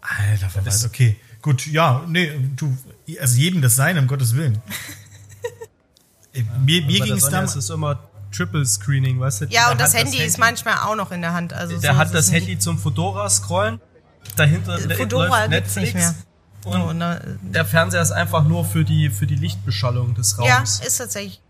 [0.00, 1.16] Alter, verweis, okay.
[1.42, 2.76] Gut, ja, nee, du,
[3.20, 4.60] also jedem das sein, um Gottes Willen.
[6.36, 7.54] Äh, mir mir ging es damals.
[7.54, 7.96] ist immer
[8.32, 9.44] Triple Screening, weißt du?
[9.44, 11.52] Ja, Der und das hat Handy ist manchmal auch noch in der Hand.
[11.52, 12.32] Also Der so hat das.
[12.32, 13.80] Handy zum Fedora scrollen.
[14.34, 15.94] Dahinter Äh, da Fedora läuft gibt's Netflix.
[15.94, 16.14] nicht mehr.
[16.64, 20.56] Und Oh, na, der Fernseher ist einfach nur für die, für die Lichtbeschallung des ja,
[20.56, 20.80] Raums.
[20.80, 21.40] ist tatsächlich.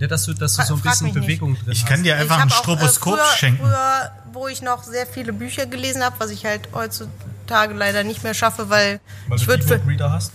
[0.00, 1.26] Ja, dass du, dass du so ein frag bisschen mich nicht.
[1.26, 1.88] Bewegung drin Ich hast.
[1.90, 3.62] kann dir einfach ich ein hab auch, Stroboskop äh, früher, schenken.
[3.66, 8.24] Früher, wo ich noch sehr viele Bücher gelesen habe, was ich halt heutzutage leider nicht
[8.24, 8.98] mehr schaffe, weil,
[9.28, 10.32] Weil ich du würde für Reader hast.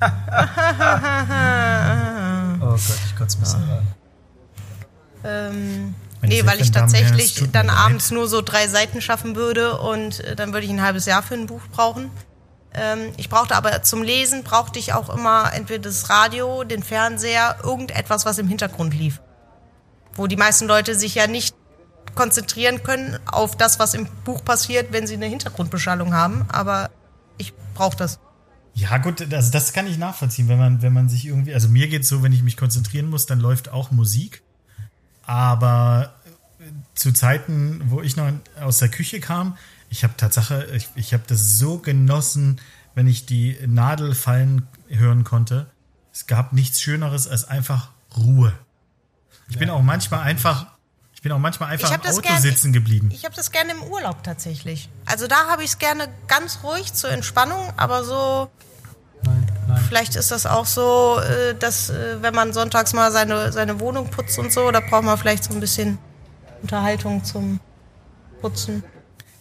[0.00, 0.06] oh
[2.60, 3.86] Gott, ich kotze ein bisschen rein.
[5.24, 10.20] ähm, Meine nee, weil ich tatsächlich dann abends nur so drei Seiten schaffen würde und
[10.20, 12.10] äh, dann würde ich ein halbes Jahr für ein Buch brauchen.
[12.74, 17.58] Ähm, ich brauchte aber zum Lesen brauchte ich auch immer entweder das Radio, den Fernseher,
[17.62, 19.20] irgendetwas, was im Hintergrund lief.
[20.14, 21.54] Wo die meisten Leute sich ja nicht
[22.14, 26.46] konzentrieren können auf das, was im Buch passiert, wenn sie eine Hintergrundbeschallung haben.
[26.48, 26.90] Aber
[27.36, 28.18] ich brauche das.
[28.74, 31.88] Ja, gut, also das kann ich nachvollziehen, wenn man, wenn man sich irgendwie, also mir
[31.88, 34.42] geht's so, wenn ich mich konzentrieren muss, dann läuft auch Musik.
[35.22, 36.14] Aber
[36.94, 39.56] zu Zeiten, wo ich noch aus der Küche kam,
[39.90, 42.60] ich habe Tatsache, ich, ich habe das so genossen,
[42.94, 45.70] wenn ich die Nadel fallen hören konnte.
[46.12, 48.52] Es gab nichts Schöneres als einfach Ruhe.
[49.48, 50.66] Ich bin auch manchmal einfach,
[51.14, 53.10] ich bin auch manchmal einfach Ich im Auto gern- sitzen geblieben.
[53.12, 54.88] Ich habe das gerne im Urlaub tatsächlich.
[55.06, 58.50] Also da habe ich es gerne ganz ruhig zur Entspannung, aber so
[59.22, 59.84] Nein, nein.
[59.88, 64.10] vielleicht ist das auch so, äh, dass äh, wenn man sonntags mal seine, seine Wohnung
[64.10, 65.98] putzt und so, da braucht man vielleicht so ein bisschen
[66.62, 67.58] Unterhaltung zum
[68.40, 68.82] Putzen.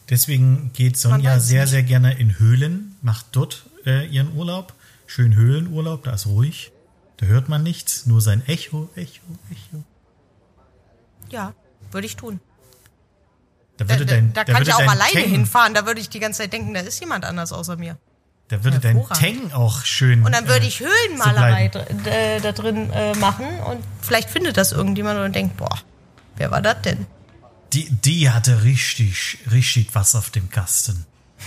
[0.09, 1.71] Deswegen geht Sonja sehr, nicht.
[1.71, 4.73] sehr gerne in Höhlen, macht dort äh, ihren Urlaub.
[5.05, 6.71] Schön Höhlenurlaub, da ist ruhig.
[7.17, 9.83] Da hört man nichts, nur sein Echo, Echo, Echo.
[11.29, 11.53] Ja,
[11.91, 12.39] würde ich tun.
[13.77, 16.09] Da würde da, dein, da da kann ich auch alleine Tang, hinfahren, da würde ich
[16.09, 17.97] die ganze Zeit denken, da ist jemand anders außer mir.
[18.47, 19.03] Da würde dein.
[19.09, 20.23] Tang auch schön.
[20.25, 24.57] Und dann würde äh, ich Höhlenmalerei dr- äh, da drin äh, machen und vielleicht findet
[24.57, 25.77] das irgendjemand und denkt, boah,
[26.37, 27.05] wer war das denn?
[27.77, 31.05] Die, die hatte richtig, richtig was auf dem Kasten.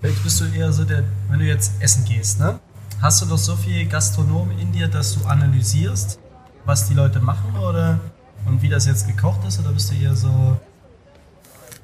[0.00, 2.58] Vielleicht bist du eher so der, wenn du jetzt essen gehst, ne?
[3.00, 6.18] Hast du doch so viel Gastronomen in dir, dass du analysierst,
[6.64, 8.00] was die Leute machen oder
[8.46, 10.60] und wie das jetzt gekocht ist, oder bist du eher so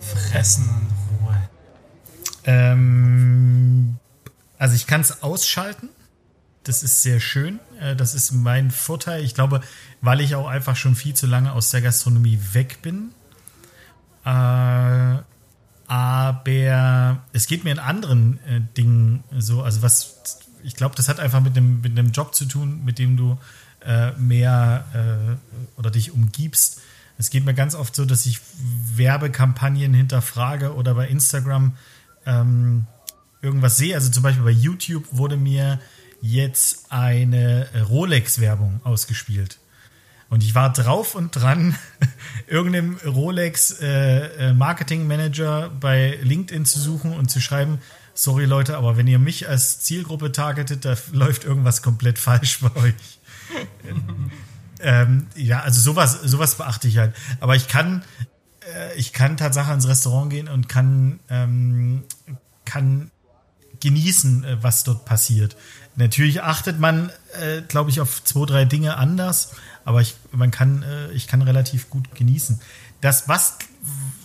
[0.00, 0.88] fressen und
[1.28, 1.48] Ruhe?
[2.42, 3.98] Ähm,
[4.58, 5.90] also ich kann es ausschalten.
[6.64, 7.60] Das ist sehr schön.
[7.80, 9.24] Äh, Das ist mein Vorteil.
[9.24, 9.60] Ich glaube,
[10.00, 13.10] weil ich auch einfach schon viel zu lange aus der Gastronomie weg bin.
[14.24, 15.22] Äh,
[15.90, 19.62] aber es geht mir in anderen äh, Dingen so.
[19.62, 22.98] Also was, ich glaube, das hat einfach mit dem, mit dem Job zu tun, mit
[22.98, 23.38] dem du
[24.18, 25.38] mehr
[25.76, 26.80] oder dich umgibst.
[27.16, 28.40] Es geht mir ganz oft so, dass ich
[28.96, 31.76] Werbekampagnen hinterfrage oder bei Instagram
[32.26, 32.86] ähm,
[33.42, 33.94] irgendwas sehe.
[33.94, 35.80] Also zum Beispiel bei YouTube wurde mir
[36.20, 39.58] jetzt eine Rolex-Werbung ausgespielt.
[40.30, 41.74] Und ich war drauf und dran,
[42.46, 47.78] irgendeinem Rolex äh, äh, bei LinkedIn zu suchen und zu schreiben,
[48.14, 52.76] sorry Leute, aber wenn ihr mich als Zielgruppe targetet, da läuft irgendwas komplett falsch bei
[52.76, 52.94] euch.
[54.80, 57.14] ähm, ja, also sowas, sowas beachte ich halt.
[57.40, 58.02] Aber ich kann
[58.74, 62.04] äh, ich kann Tatsache ins Restaurant gehen und kann, ähm,
[62.64, 63.10] kann
[63.80, 65.56] genießen, äh, was dort passiert.
[65.98, 70.84] Natürlich achtet man, äh, glaube ich, auf zwei, drei Dinge anders, aber ich, man kann,
[70.84, 72.60] äh, ich kann relativ gut genießen.
[73.00, 73.58] Das, was,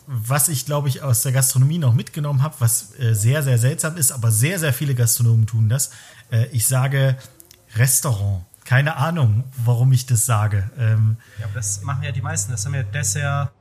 [0.05, 3.97] was ich, glaube ich, aus der Gastronomie noch mitgenommen habe, was äh, sehr, sehr seltsam
[3.97, 5.89] ist, aber sehr, sehr viele Gastronomen tun das.
[6.32, 7.17] Äh, ich sage
[7.76, 8.45] Restaurant.
[8.65, 10.69] Keine Ahnung, warum ich das sage.
[10.78, 12.51] Ähm, Ja, aber das machen ja die meisten.
[12.51, 13.51] Das haben ja Dessert,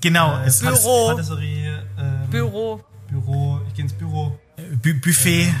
[0.00, 1.08] genau, äh, es hat Büro.
[1.08, 2.84] Patisserie, ähm, Büro.
[3.08, 4.38] Büro, ich gehe ins Büro.
[4.82, 5.52] Bu Buffet.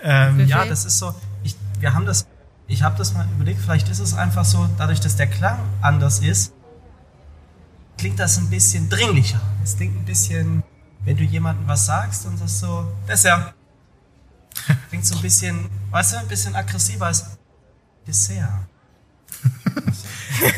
[0.00, 0.48] Ähm, Buffet.
[0.48, 1.14] Ja, das ist so.
[1.74, 2.26] Ich, wir haben das.
[2.66, 3.60] Ich habe das mal überlegt.
[3.60, 6.52] Vielleicht ist es einfach so, dadurch, dass der Klang anders ist,
[7.98, 9.40] klingt das ein bisschen dringlicher.
[9.62, 10.62] Es klingt ein bisschen,
[11.04, 13.54] wenn du jemandem was sagst und das so, Dessert.
[14.88, 17.26] Klingt so ein bisschen, weißt du, ein bisschen aggressiver als
[18.06, 18.48] Dessert.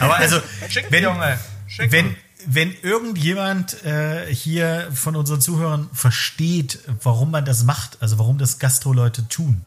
[0.00, 1.38] aber also, Schick, wenn, Junge.
[1.66, 1.90] Schick.
[1.90, 2.14] wenn,
[2.46, 8.58] wenn irgendjemand äh, hier von unseren Zuhörern versteht, warum man das macht, also warum das
[8.58, 9.64] Gastro-Leute tun,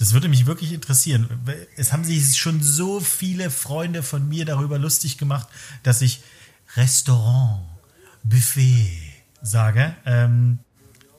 [0.00, 1.28] das würde mich wirklich interessieren.
[1.76, 5.46] Es haben sich schon so viele Freunde von mir darüber lustig gemacht,
[5.82, 6.22] dass ich
[6.74, 7.60] Restaurant,
[8.24, 8.98] Buffet
[9.42, 9.94] sage.
[10.06, 10.58] Ähm,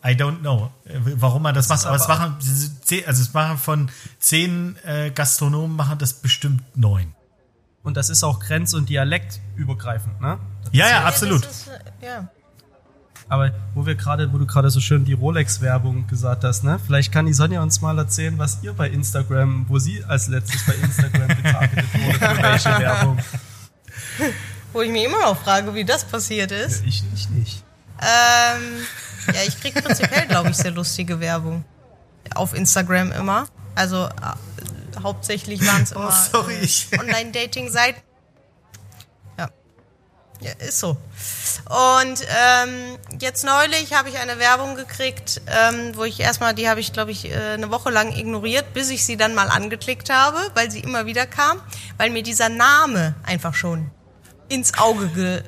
[0.03, 1.79] I don't know, äh, warum man das, macht.
[1.81, 2.37] ist Aber es aber- machen,
[3.05, 7.13] also es machen von zehn äh, Gastronomen machen das bestimmt neun.
[7.83, 10.39] Und das ist auch grenz- und dialektübergreifend, ne?
[10.71, 11.45] Ja, ja, Ja, absolut.
[11.45, 12.29] das ist, äh, ja.
[13.31, 16.79] Aber wo wir gerade, wo du gerade so schön die Rolex-Werbung gesagt hast, ne?
[16.85, 20.65] Vielleicht kann die Sonja uns mal erzählen, was ihr bei Instagram, wo sie als letztes
[20.65, 23.17] bei Instagram getargetet wurde, für welche Werbung.
[24.73, 26.83] Wo ich mich immer noch frage, wie das passiert ist.
[26.85, 27.63] Ich, ich nicht.
[28.01, 28.63] Ähm,
[29.33, 31.63] ja, ich krieg prinzipiell, glaube ich, sehr lustige Werbung.
[32.35, 33.47] Auf Instagram immer.
[33.75, 38.01] Also äh, hauptsächlich waren es Oh, immer ich- äh, Online-Dating-Seiten.
[40.41, 40.51] Ja.
[40.59, 40.89] Ist so.
[40.89, 46.79] Und ähm, jetzt neulich habe ich eine Werbung gekriegt, ähm, wo ich erstmal, die habe
[46.79, 50.37] ich, glaube ich, äh, eine Woche lang ignoriert, bis ich sie dann mal angeklickt habe,
[50.55, 51.61] weil sie immer wieder kam,
[51.97, 53.91] weil mir dieser Name einfach schon
[54.49, 55.43] ins Auge ge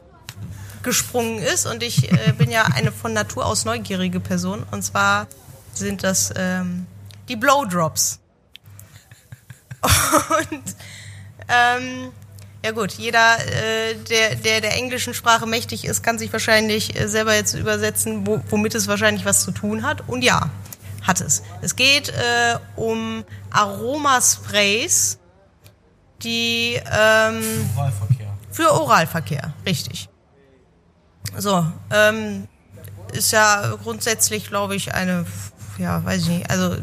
[0.84, 5.28] gesprungen ist und ich äh, bin ja eine von Natur aus neugierige Person und zwar
[5.74, 6.88] sind das ähm,
[7.30, 8.20] die Blowdrops.
[10.52, 10.76] Und
[11.50, 12.12] ähm,
[12.64, 17.10] ja gut, jeder, äh, der, der der englischen Sprache mächtig ist, kann sich wahrscheinlich äh,
[17.10, 20.08] selber jetzt übersetzen, wo, womit es wahrscheinlich was zu tun hat.
[20.08, 20.50] Und ja,
[21.02, 21.44] hat es.
[21.62, 25.20] Es geht äh, um Aromasprays,
[26.24, 28.38] die ähm, Oralverkehr.
[28.50, 30.08] für Oralverkehr, richtig.
[31.38, 32.48] So, ähm,
[33.12, 35.26] ist ja grundsätzlich, glaube ich, eine,
[35.78, 36.78] ja, weiß ich nicht, also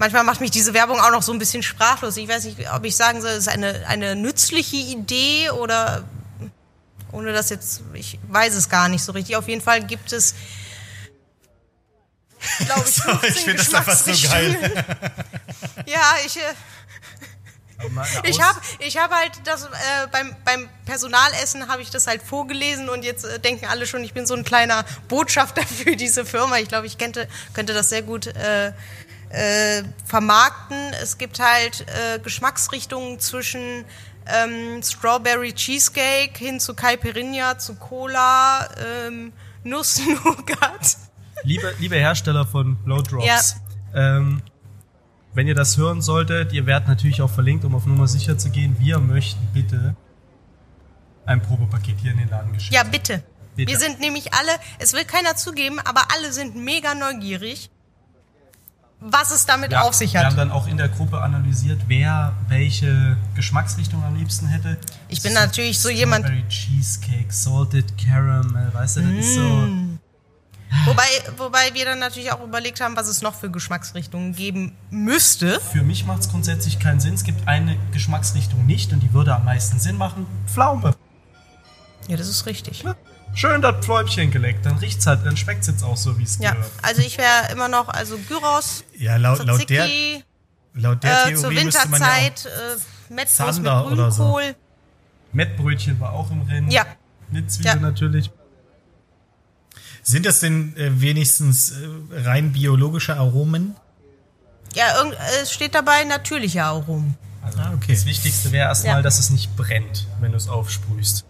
[0.00, 2.16] manchmal macht mich diese Werbung auch noch so ein bisschen sprachlos.
[2.16, 6.02] Ich weiß nicht, ob ich sagen soll, es ist eine, eine nützliche Idee oder
[7.12, 9.36] ohne das jetzt, ich weiß es gar nicht so richtig.
[9.36, 10.34] Auf jeden Fall gibt es,
[12.64, 14.74] glaube ich, 15 ich finde das einfach so Geschmacksrichtungen.
[14.74, 14.84] geil.
[15.86, 16.40] Ja, ich, äh,
[18.28, 22.88] ich habe ich hab halt das äh, beim, beim Personalessen habe ich das halt vorgelesen
[22.88, 26.58] und jetzt äh, denken alle schon, ich bin so ein kleiner Botschafter für diese Firma.
[26.58, 28.72] Ich glaube, ich könnte, könnte das sehr gut äh,
[29.30, 30.76] äh, vermarkten.
[31.02, 33.84] Es gibt halt äh, Geschmacksrichtungen zwischen
[34.26, 38.68] ähm, Strawberry Cheesecake hin zu Caipirinha, zu Cola,
[39.06, 39.32] ähm,
[39.64, 40.96] Nuss-Nougat.
[41.42, 43.56] Liebe, liebe Hersteller von Blowdrops,
[43.94, 44.42] ähm,
[45.32, 48.50] wenn ihr das hören solltet, ihr werdet natürlich auch verlinkt, um auf Nummer sicher zu
[48.50, 48.76] gehen.
[48.78, 49.96] Wir möchten bitte
[51.24, 52.74] ein Probepaket hier in den Laden geschickt.
[52.74, 53.22] Ja, bitte.
[53.56, 53.72] Bitte.
[53.72, 57.70] Wir sind nämlich alle, es will keiner zugeben, aber alle sind mega neugierig,
[59.00, 60.38] was es damit Ja, auf sich Wir haben hat.
[60.38, 64.76] dann auch in der Gruppe analysiert, wer welche Geschmacksrichtung am liebsten hätte.
[65.08, 69.40] Ich bin natürlich so jemand, Strawberry Cheesecake, Salted Caramel, weißt du, das ist so.
[69.40, 69.98] Mm.
[70.84, 71.04] wobei,
[71.38, 75.60] wobei wir dann natürlich auch überlegt haben, was es noch für Geschmacksrichtungen geben müsste.
[75.60, 77.14] Für mich macht es grundsätzlich keinen Sinn.
[77.14, 80.26] Es gibt eine Geschmacksrichtung nicht und die würde am meisten Sinn machen.
[80.46, 80.94] Pflaume.
[82.06, 82.84] Ja, das ist richtig.
[83.34, 86.52] Schön das Pfläumchen geleckt, dann riecht's halt, dann schmeckt's jetzt auch so, wie es Ja,
[86.52, 86.70] gehört.
[86.82, 89.88] also ich wäre immer noch, also Gyros, Ja, laut, laut der,
[90.74, 92.46] laut der äh, zur Theorie müsste man ja auch Winterzeit,
[93.08, 94.22] äh, mit oder so.
[94.24, 94.56] Grünkohl.
[95.32, 96.70] Mettbrötchen war auch im Rennen.
[96.70, 96.84] Ja.
[97.30, 97.76] Mit Zwiebel Ja.
[97.76, 98.30] natürlich.
[100.02, 101.86] Sind das denn äh, wenigstens äh,
[102.24, 103.76] rein biologische Aromen?
[104.74, 107.16] Ja, irgend, äh, es steht dabei natürliche Aromen.
[107.42, 107.92] Also Ah, okay.
[107.94, 109.02] Das Wichtigste wäre erstmal, Ja.
[109.02, 111.24] dass es nicht brennt, wenn du es aufsprühst.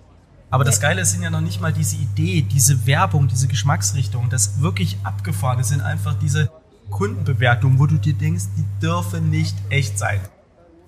[0.51, 0.81] Aber das.
[0.81, 4.31] Geile sind ja noch nicht mal diese Idee, diese Werbung, diese Geschmacksrichtung.
[4.31, 6.51] Das wirklich abgefahren sind einfach diese
[6.91, 10.21] Kundenbewertungen, wo du dir denkst, die dürfen nicht echt sein.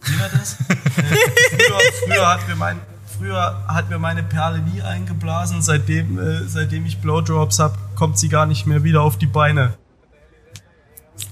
[0.05, 0.55] Wie war das?
[0.95, 2.81] Früher, früher hat mir mein
[3.19, 5.63] Früher hat mir meine Perle nie eingeblasen.
[5.63, 9.75] Seitdem, äh, seitdem ich Blowdrops hab, kommt sie gar nicht mehr wieder auf die Beine.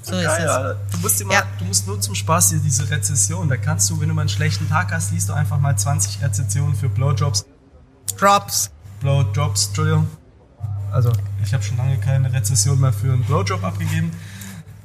[0.02, 0.50] So ist Geil, es.
[0.50, 0.80] Alter.
[0.92, 1.42] Du musst, mal, Ja.
[1.58, 3.48] du musst nur zum Spaß hier diese Rezession.
[3.48, 6.22] Da kannst du, wenn du mal einen schlechten Tag hast, liest du einfach mal 20
[6.22, 7.46] Rezensionen für Blowjobs.
[8.16, 8.70] Drops.
[9.00, 10.08] Blowjobs, Entschuldigung.
[10.92, 11.12] Also,
[11.44, 14.10] ich habe schon lange keine Rezession mehr für einen Blowjob abgegeben.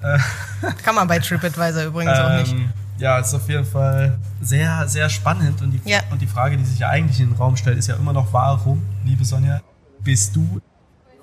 [0.84, 2.52] Kann man bei TripAdvisor übrigens auch nicht.
[2.52, 5.62] Ähm, ja, ist auf jeden Fall sehr, sehr spannend.
[5.62, 6.02] Und die, Ja.
[6.12, 8.32] und die Frage, die sich ja eigentlich in den Raum stellt, ist ja immer noch,
[8.32, 9.62] warum, liebe Sonja,
[10.02, 10.62] bist du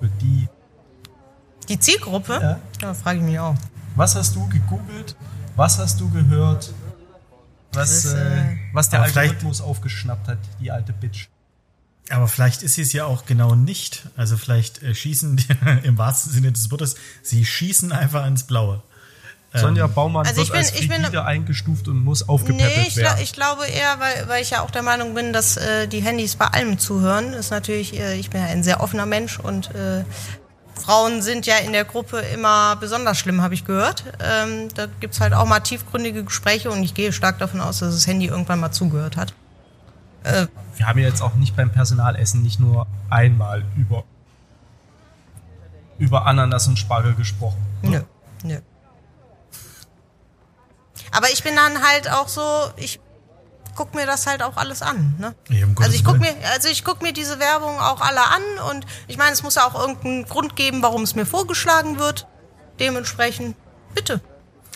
[0.00, 0.48] für die,
[1.68, 2.38] Die Zielgruppe?
[2.42, 2.58] Ja.
[2.88, 3.54] Ja, frage ich mich auch.
[3.94, 5.14] was hast du gegoogelt,
[5.54, 6.72] was hast du gehört,
[7.72, 11.28] was, ist, äh, äh, was der Algorithmus aufgeschnappt hat, die alte Bitch.
[12.10, 14.02] Aber vielleicht ist sie es ja auch genau nicht.
[14.16, 15.46] Also vielleicht äh, schießen die,
[15.84, 18.82] im wahrsten Sinne des Wortes, sie schießen einfach ins Blaue.
[19.54, 22.84] Sonja Baumann Also ich wird bin- als ich bin- frigide eingestuft und muss aufgepäppelt Nee,
[22.88, 23.18] ich, werden.
[23.22, 26.36] ich glaube eher, weil, weil ich ja auch der Meinung bin, dass äh, die Handys
[26.36, 27.34] bei allem zuhören.
[27.34, 30.04] Ist natürlich, äh, ich bin ja ein sehr offener Mensch und äh,
[30.82, 34.04] Frauen sind ja in der Gruppe immer besonders schlimm, habe ich gehört.
[34.24, 37.92] Ähm, da gibt's halt auch mal tiefgründige Gespräche und ich gehe stark davon aus, dass
[37.94, 39.34] das Handy irgendwann mal zugehört hat.
[40.76, 44.04] Wir haben ja jetzt auch nicht beim Personalessen nicht nur einmal über,
[45.98, 47.64] über Ananas und Spargel gesprochen.
[47.82, 48.02] Nö,
[48.42, 48.58] nö.
[51.10, 53.00] Aber ich bin dann halt auch so, ich
[53.74, 55.14] guck mir das halt auch alles an.
[55.18, 55.34] Ne?
[55.48, 58.86] Ja, also ich guck mir, also ich guck mir diese Werbung auch alle an und
[59.08, 62.26] ich meine, es muss ja auch irgendeinen Grund geben, warum es mir vorgeschlagen wird.
[62.80, 63.56] Dementsprechend,
[63.94, 64.20] bitte,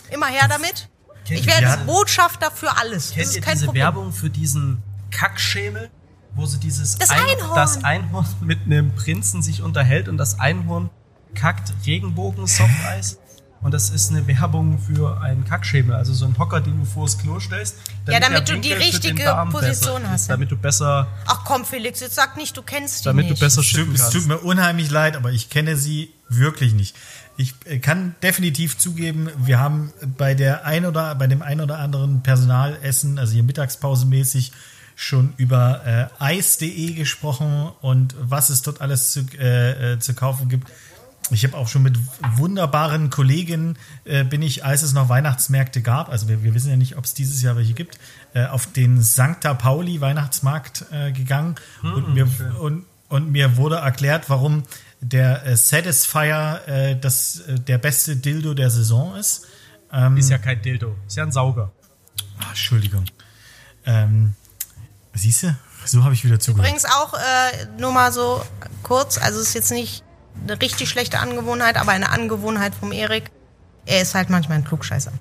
[0.09, 0.89] immer her damit.
[1.25, 3.11] Kennt Ich ihr werde Botschafter für alles.
[3.11, 3.83] Kennt das ihr ist kein diese Problem.
[3.83, 4.81] Werbung für diesen
[5.11, 5.89] Kackschemel,
[6.35, 7.55] wo sie dieses Das Einhorn.
[7.55, 10.89] das Einhorn mit einem Prinzen sich unterhält und das Einhorn
[11.35, 13.19] kackt Regenbogen-Softeis?
[13.59, 17.17] Und das ist eine Werbung für einen Kackschemel, also so einen Hocker, den du vors
[17.17, 17.75] Klo stellst.
[18.07, 20.35] Ja, damit du die richtige Position hast, Ist, ja.
[20.35, 23.41] damit du besser, Ach komm, Felix, jetzt sag nicht, du kennst die damit nicht.
[23.41, 24.27] du besser Es tut, schippen es tut kannst.
[24.27, 26.95] mir unheimlich leid, aber ich kenne sie wirklich nicht.
[27.35, 31.79] Ich äh, kann definitiv zugeben, wir haben bei der ein oder bei dem ein oder
[31.79, 34.51] anderen Personalessen, also hier Mittagspausemäßig,
[34.99, 40.49] schon über äh, Eis.de gesprochen und was es dort alles zu, äh, äh, zu kaufen
[40.49, 40.71] gibt.
[41.29, 41.99] Ich habe auch schon mit
[42.35, 46.77] wunderbaren Kolleginnen, äh, bin ich, als es noch Weihnachtsmärkte gab, also wir, wir wissen ja
[46.77, 47.99] nicht, ob es dieses Jahr welche gibt,
[48.33, 52.27] äh, auf den Sancta Pauli Weihnachtsmarkt äh, gegangen und, mir,
[52.59, 54.63] und, und mir wurde erklärt, warum
[54.99, 59.45] der äh, Satisfier äh, das, äh, der beste Dildo der Saison ist.
[60.15, 61.71] Ist ja kein Dildo, ist ja ein Sauger.
[62.39, 63.05] Ah, Entschuldigung.
[63.85, 64.33] Ähm,
[65.17, 65.55] siehst du?
[65.85, 66.67] So habe ich wieder zugehört.
[66.67, 68.43] Übrigens auch äh, nur mal so
[68.83, 70.03] kurz, also es ist jetzt nicht
[70.43, 73.31] eine richtig schlechte Angewohnheit, aber eine Angewohnheit vom Erik.
[73.85, 75.13] Er ist halt manchmal ein Klugscheißer.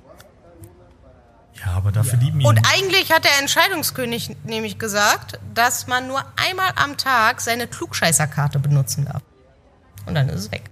[1.64, 2.47] Ja, aber dafür lieben ihn.
[2.47, 8.59] Und eigentlich hat der Entscheidungskönig nämlich gesagt, dass man nur einmal am Tag seine Klugscheißerkarte
[8.59, 9.22] benutzen darf.
[10.05, 10.70] Und dann ist es weg.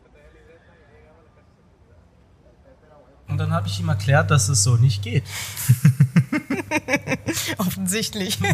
[3.26, 5.24] Und dann habe ich ihm erklärt, dass es so nicht geht.
[7.58, 8.38] Offensichtlich.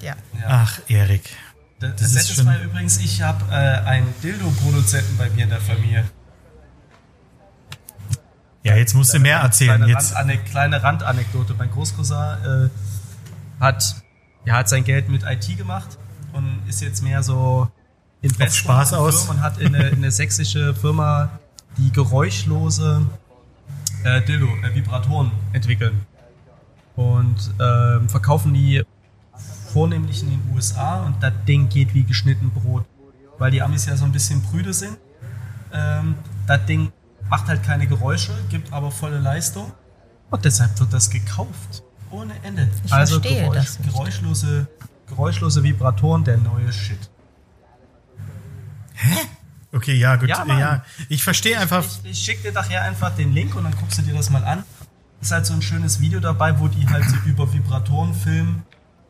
[0.00, 0.14] ja.
[0.46, 1.30] Ach, Erik.
[1.78, 5.60] Das, Das ist schon- mal übrigens, ich habe äh, einen Dildo-Produzenten bei mir in der
[5.60, 6.04] Familie.
[8.62, 9.76] Ja, jetzt musst du mehr erzählen.
[9.78, 10.14] Kleine, Jetzt.
[10.14, 11.54] Rand, kleine Randanekdote.
[11.54, 12.68] Mein Großcousin äh,
[13.58, 13.96] hat,
[14.44, 15.96] ja, hat sein Geld mit IT gemacht
[16.34, 17.70] und ist jetzt mehr so
[18.20, 19.28] Investor Spaß aus.
[19.30, 21.30] Und hat in eine, in eine sächsische Firma
[21.78, 23.06] die geräuschlose
[24.04, 26.06] äh, Dildo, äh, Vibratoren entwickeln.
[26.96, 28.82] Und ähm, verkaufen die
[29.72, 32.84] vornehmlich in den USA und das Ding geht wie geschnitten Brot.
[33.38, 34.98] Weil die Amis ja so ein bisschen prüde sind.
[35.72, 36.92] Ähm, das Ding
[37.30, 39.72] macht halt keine Geräusche, gibt aber volle Leistung.
[40.30, 41.82] Und deshalb wird das gekauft.
[42.10, 42.68] Ohne Ende.
[42.84, 43.92] Ich also verstehe Geräusch, das nicht.
[43.92, 44.68] geräuschlose,
[45.06, 47.10] geräuschlose Vibratoren, der neue Shit.
[49.72, 50.28] Okay, ja, gut.
[50.28, 51.84] Ja, Ja, ich verstehe einfach.
[51.84, 54.44] Ich, ich schicke dir nachher einfach den Link und dann guckst du dir das mal
[54.44, 54.64] an.
[55.20, 58.62] Ist halt so ein schönes Video dabei, wo die halt so über Vibratoren filmen,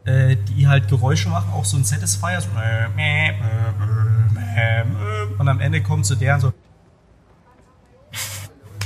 [0.05, 2.41] äh, die halt Geräusche machen, auch so ein Satisfier.
[2.41, 2.49] So
[5.39, 6.53] und am Ende kommt so der und so.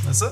[0.04, 0.26] Weißt du?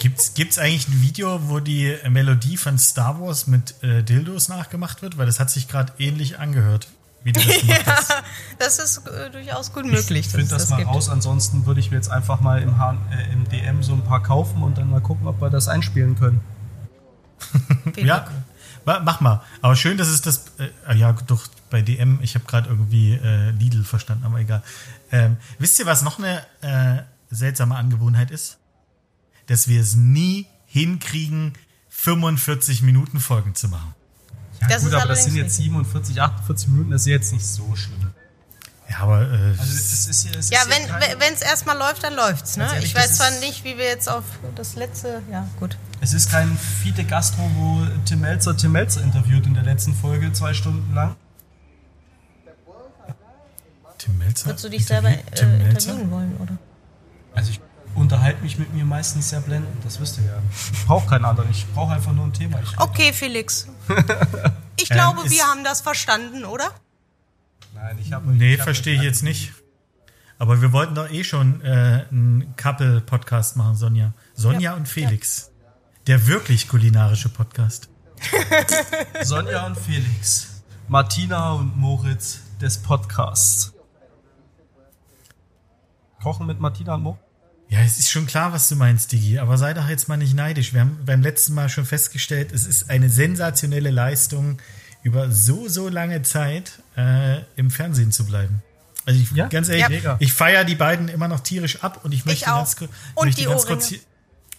[0.00, 5.00] Gibt's, gibt's eigentlich ein Video, wo die Melodie von Star Wars mit äh, Dildos nachgemacht
[5.00, 5.16] wird?
[5.16, 6.88] Weil das hat sich gerade ähnlich angehört,
[7.24, 8.10] wie du das gemacht hast.
[8.10, 8.22] ja,
[8.58, 10.26] das ist äh, durchaus gut möglich.
[10.26, 10.88] Ich finde das, es mal gibt.
[10.90, 14.02] raus, ansonsten würde ich mir jetzt einfach mal im, H äh, im DM so ein
[14.04, 16.40] paar kaufen und dann mal gucken, ob wir das einspielen können.
[17.96, 18.26] Ja,
[18.84, 19.42] ma- mach mal.
[19.60, 20.46] Aber schön, dass es das.
[20.58, 22.18] Äh, ah ja, doch bei DM.
[22.22, 24.62] Ich habe gerade irgendwie äh, Lidl verstanden, aber egal.
[25.10, 28.58] Ähm, wisst ihr, was noch eine äh, seltsame Angewohnheit ist?
[29.46, 31.52] Dass wir es nie hinkriegen,
[31.90, 33.94] 45 Minuten Folgen zu machen.
[34.60, 35.64] Ja, Das gut, ist aber das sind jetzt richtig.
[35.66, 38.10] 47, 48 Minuten, das ist jetzt nicht so schlimm.
[38.88, 42.14] Ja, aber äh, Also das ist hier, es Ja, ist wenn es erstmal läuft, dann
[42.14, 42.56] läuft's.
[42.56, 42.64] Ne?
[42.64, 44.24] Ehrlich, Ich weiß das zwar nicht, wie wir jetzt auf
[44.56, 45.22] das letzte.
[45.30, 45.76] Ja, gut.
[46.00, 50.32] Es ist kein Fide Gastro, wo Tim Melzer Tim Melzer interviewt in der letzten Folge,
[50.32, 51.16] zwei Stunden lang.
[53.98, 54.46] Tim Melzer.
[54.46, 55.18] Würdest du dich selber äh,
[55.70, 56.58] interviewen wollen, oder?
[57.34, 57.60] Also ich
[57.94, 60.38] unterhalte mich mit mir meistens sehr blendend, das wisst ihr ja.
[60.72, 62.60] Ich brauche keinen anderen, ich brauche einfach nur ein Thema.
[62.62, 63.68] Ich Okay, Felix.
[64.76, 66.68] Ich glaube, ist- wir haben das verstanden, oder?
[67.74, 69.52] Nein, ich habe Nee, verstehe ich jetzt nicht.
[70.38, 74.12] Aber wir wollten doch eh schon äh, einen Couple-Podcast machen, Sonja.
[74.34, 75.52] Sonja Ja, und Felix.
[76.08, 77.88] Der wirklich kulinarische Podcast.
[79.22, 83.72] Sonja und Felix, Martina und Moritz des Podcasts.
[86.22, 87.20] Kochen mit Martina und Moritz?
[87.74, 90.34] Ja, es ist schon klar, was du meinst, Digi, aber sei doch jetzt mal nicht
[90.34, 90.72] neidisch.
[90.72, 94.58] Wir haben beim letzten Mal schon festgestellt, es ist eine sensationelle Leistung,
[95.02, 98.62] über so, so lange Zeit äh, im Fernsehen zu bleiben.
[99.06, 99.48] Also ich, Ja?
[99.48, 100.16] ganz ehrlich, Ja.
[100.20, 102.58] Ich feiere die beiden immer noch tierisch ab und ich möchte auch.
[102.58, 103.76] ganz, kurz- Und möchte die ganz Ohrringe.
[103.76, 103.98] kurz hier,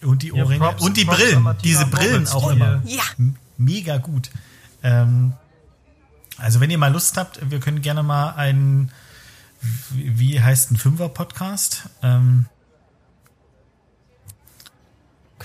[0.02, 2.82] und die Ja, Ohrringe Props- und die Props Brillen, diese Brillen auch die, immer.
[2.84, 3.02] Ja.
[3.56, 4.30] Mega gut.
[4.82, 5.32] Ähm,
[6.36, 8.92] also wenn ihr mal Lust habt, wir können gerne mal einen,
[9.90, 11.88] wie wie heißt ein Fünfer-Podcast?
[12.02, 12.44] Ähm,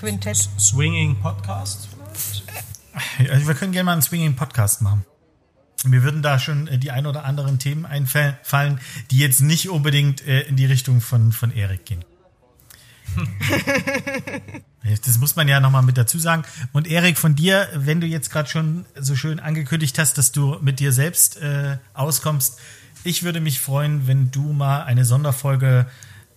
[0.02, 0.48] Quintett.
[0.58, 1.88] Swinging Podcast?
[3.30, 5.04] Also wir können gerne mal einen Swinging Podcast machen.
[5.84, 8.80] Mir würden da schon äh, die ein oder anderen Themen einfallen,
[9.12, 12.04] die jetzt nicht unbedingt äh, in die Richtung von, von Erik gehen.
[15.06, 16.42] Das muss man ja nochmal mit dazu sagen.
[16.72, 20.58] Und Erik, von dir, wenn du jetzt gerade schon so schön angekündigt hast, dass du
[20.60, 22.58] mit dir selbst äh, auskommst,
[23.04, 25.86] ich würde mich freuen, wenn du mal eine Sonderfolge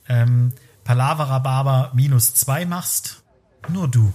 [0.08, 0.54] ähm,
[0.84, 3.25] Palavra Barber minus zwei machst.
[3.70, 4.14] Nur du.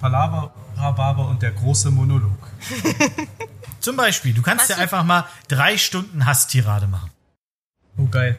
[0.00, 2.38] Palaver, Rhabarber und der große Monolog.
[3.80, 7.10] Zum Beispiel, du kannst ja einfach mal drei Stunden Hasstirade machen.
[7.96, 8.38] Oh, geil.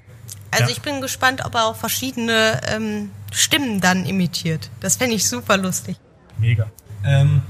[0.52, 0.70] Also Ja.
[0.70, 4.70] ich bin gespannt, ob er auch verschiedene ähm, Stimmen dann imitiert.
[4.80, 5.98] Das fände ich super lustig.
[6.38, 6.68] Mega.
[7.04, 7.42] Ähm,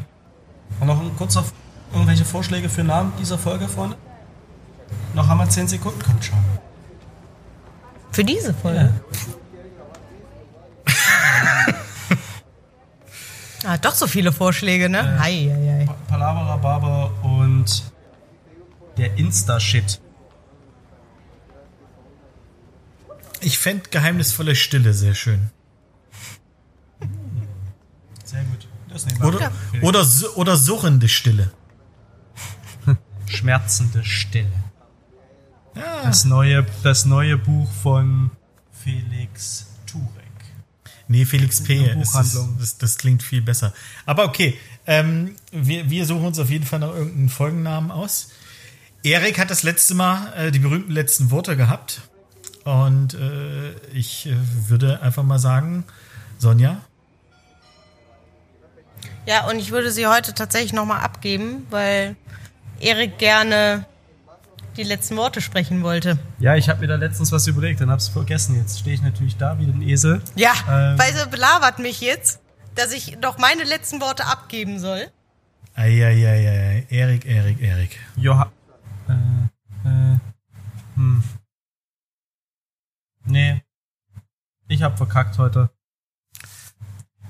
[0.79, 1.43] und noch ein kurzer,
[1.91, 3.97] irgendwelche Vorschläge für Namen dieser Folge, Freunde?
[5.13, 6.37] Noch haben wir 10 Sekunden, kommt schon.
[8.11, 8.93] Für diese Folge.
[13.67, 15.19] Ah, doch so viele Vorschläge, ne?
[15.19, 15.85] Hei, hei, hei.
[15.85, 17.91] Pa- Palaver, Rhabarber und
[18.97, 19.99] der Insta-Shit.
[23.41, 25.49] Ich fände geheimnisvolle Stille sehr schön.
[28.23, 28.67] Sehr gut.
[28.89, 29.27] Das nehmen wir.
[29.27, 29.51] Oder,
[29.81, 30.05] oder,
[30.37, 31.51] oder surrende Stille.
[33.27, 34.47] Schmerzende Stille.
[35.75, 38.31] Ja, Das neue, das neue Buch von
[38.71, 39.66] Felix.
[41.07, 41.85] Nee, Felix P.
[42.01, 43.73] Ist, das, das klingt viel besser.
[44.05, 48.29] Aber okay, ähm, wir, wir suchen uns auf jeden Fall noch irgendeinen Folgennamen aus.
[49.03, 52.01] Erik hat das letzte Mal äh, die berühmten letzten Worte gehabt.
[52.63, 54.35] Und äh, ich äh,
[54.67, 55.85] würde einfach mal sagen,
[56.37, 56.81] Sonja,
[59.25, 62.15] Ja, und ich würde sie heute tatsächlich nochmal abgeben, weil
[62.79, 63.85] Erik gerne
[64.77, 66.17] die letzten Worte sprechen wollte.
[66.39, 68.55] Ja, ich habe mir da letztens was überlegt, dann hab's vergessen.
[68.55, 70.21] Jetzt stehe ich natürlich da wie ein Esel.
[70.35, 70.97] Ja, Ähm.
[70.97, 72.39] weil sie belabert mich jetzt,
[72.75, 75.07] dass ich doch meine letzten Worte abgeben soll.
[75.75, 77.99] Eieieiei, Erik, Erik, Erik.
[78.15, 78.51] Joha.
[79.07, 79.13] Äh,
[79.87, 80.17] äh,
[80.95, 81.23] hm.
[83.25, 83.61] Nee.
[84.67, 85.69] Ich hab verkackt heute.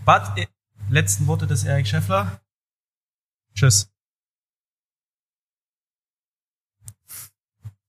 [0.06, 0.48] Bad, äh,
[0.90, 2.40] letzten Worte des Erik Scheffler.
[3.54, 3.90] Tschüss.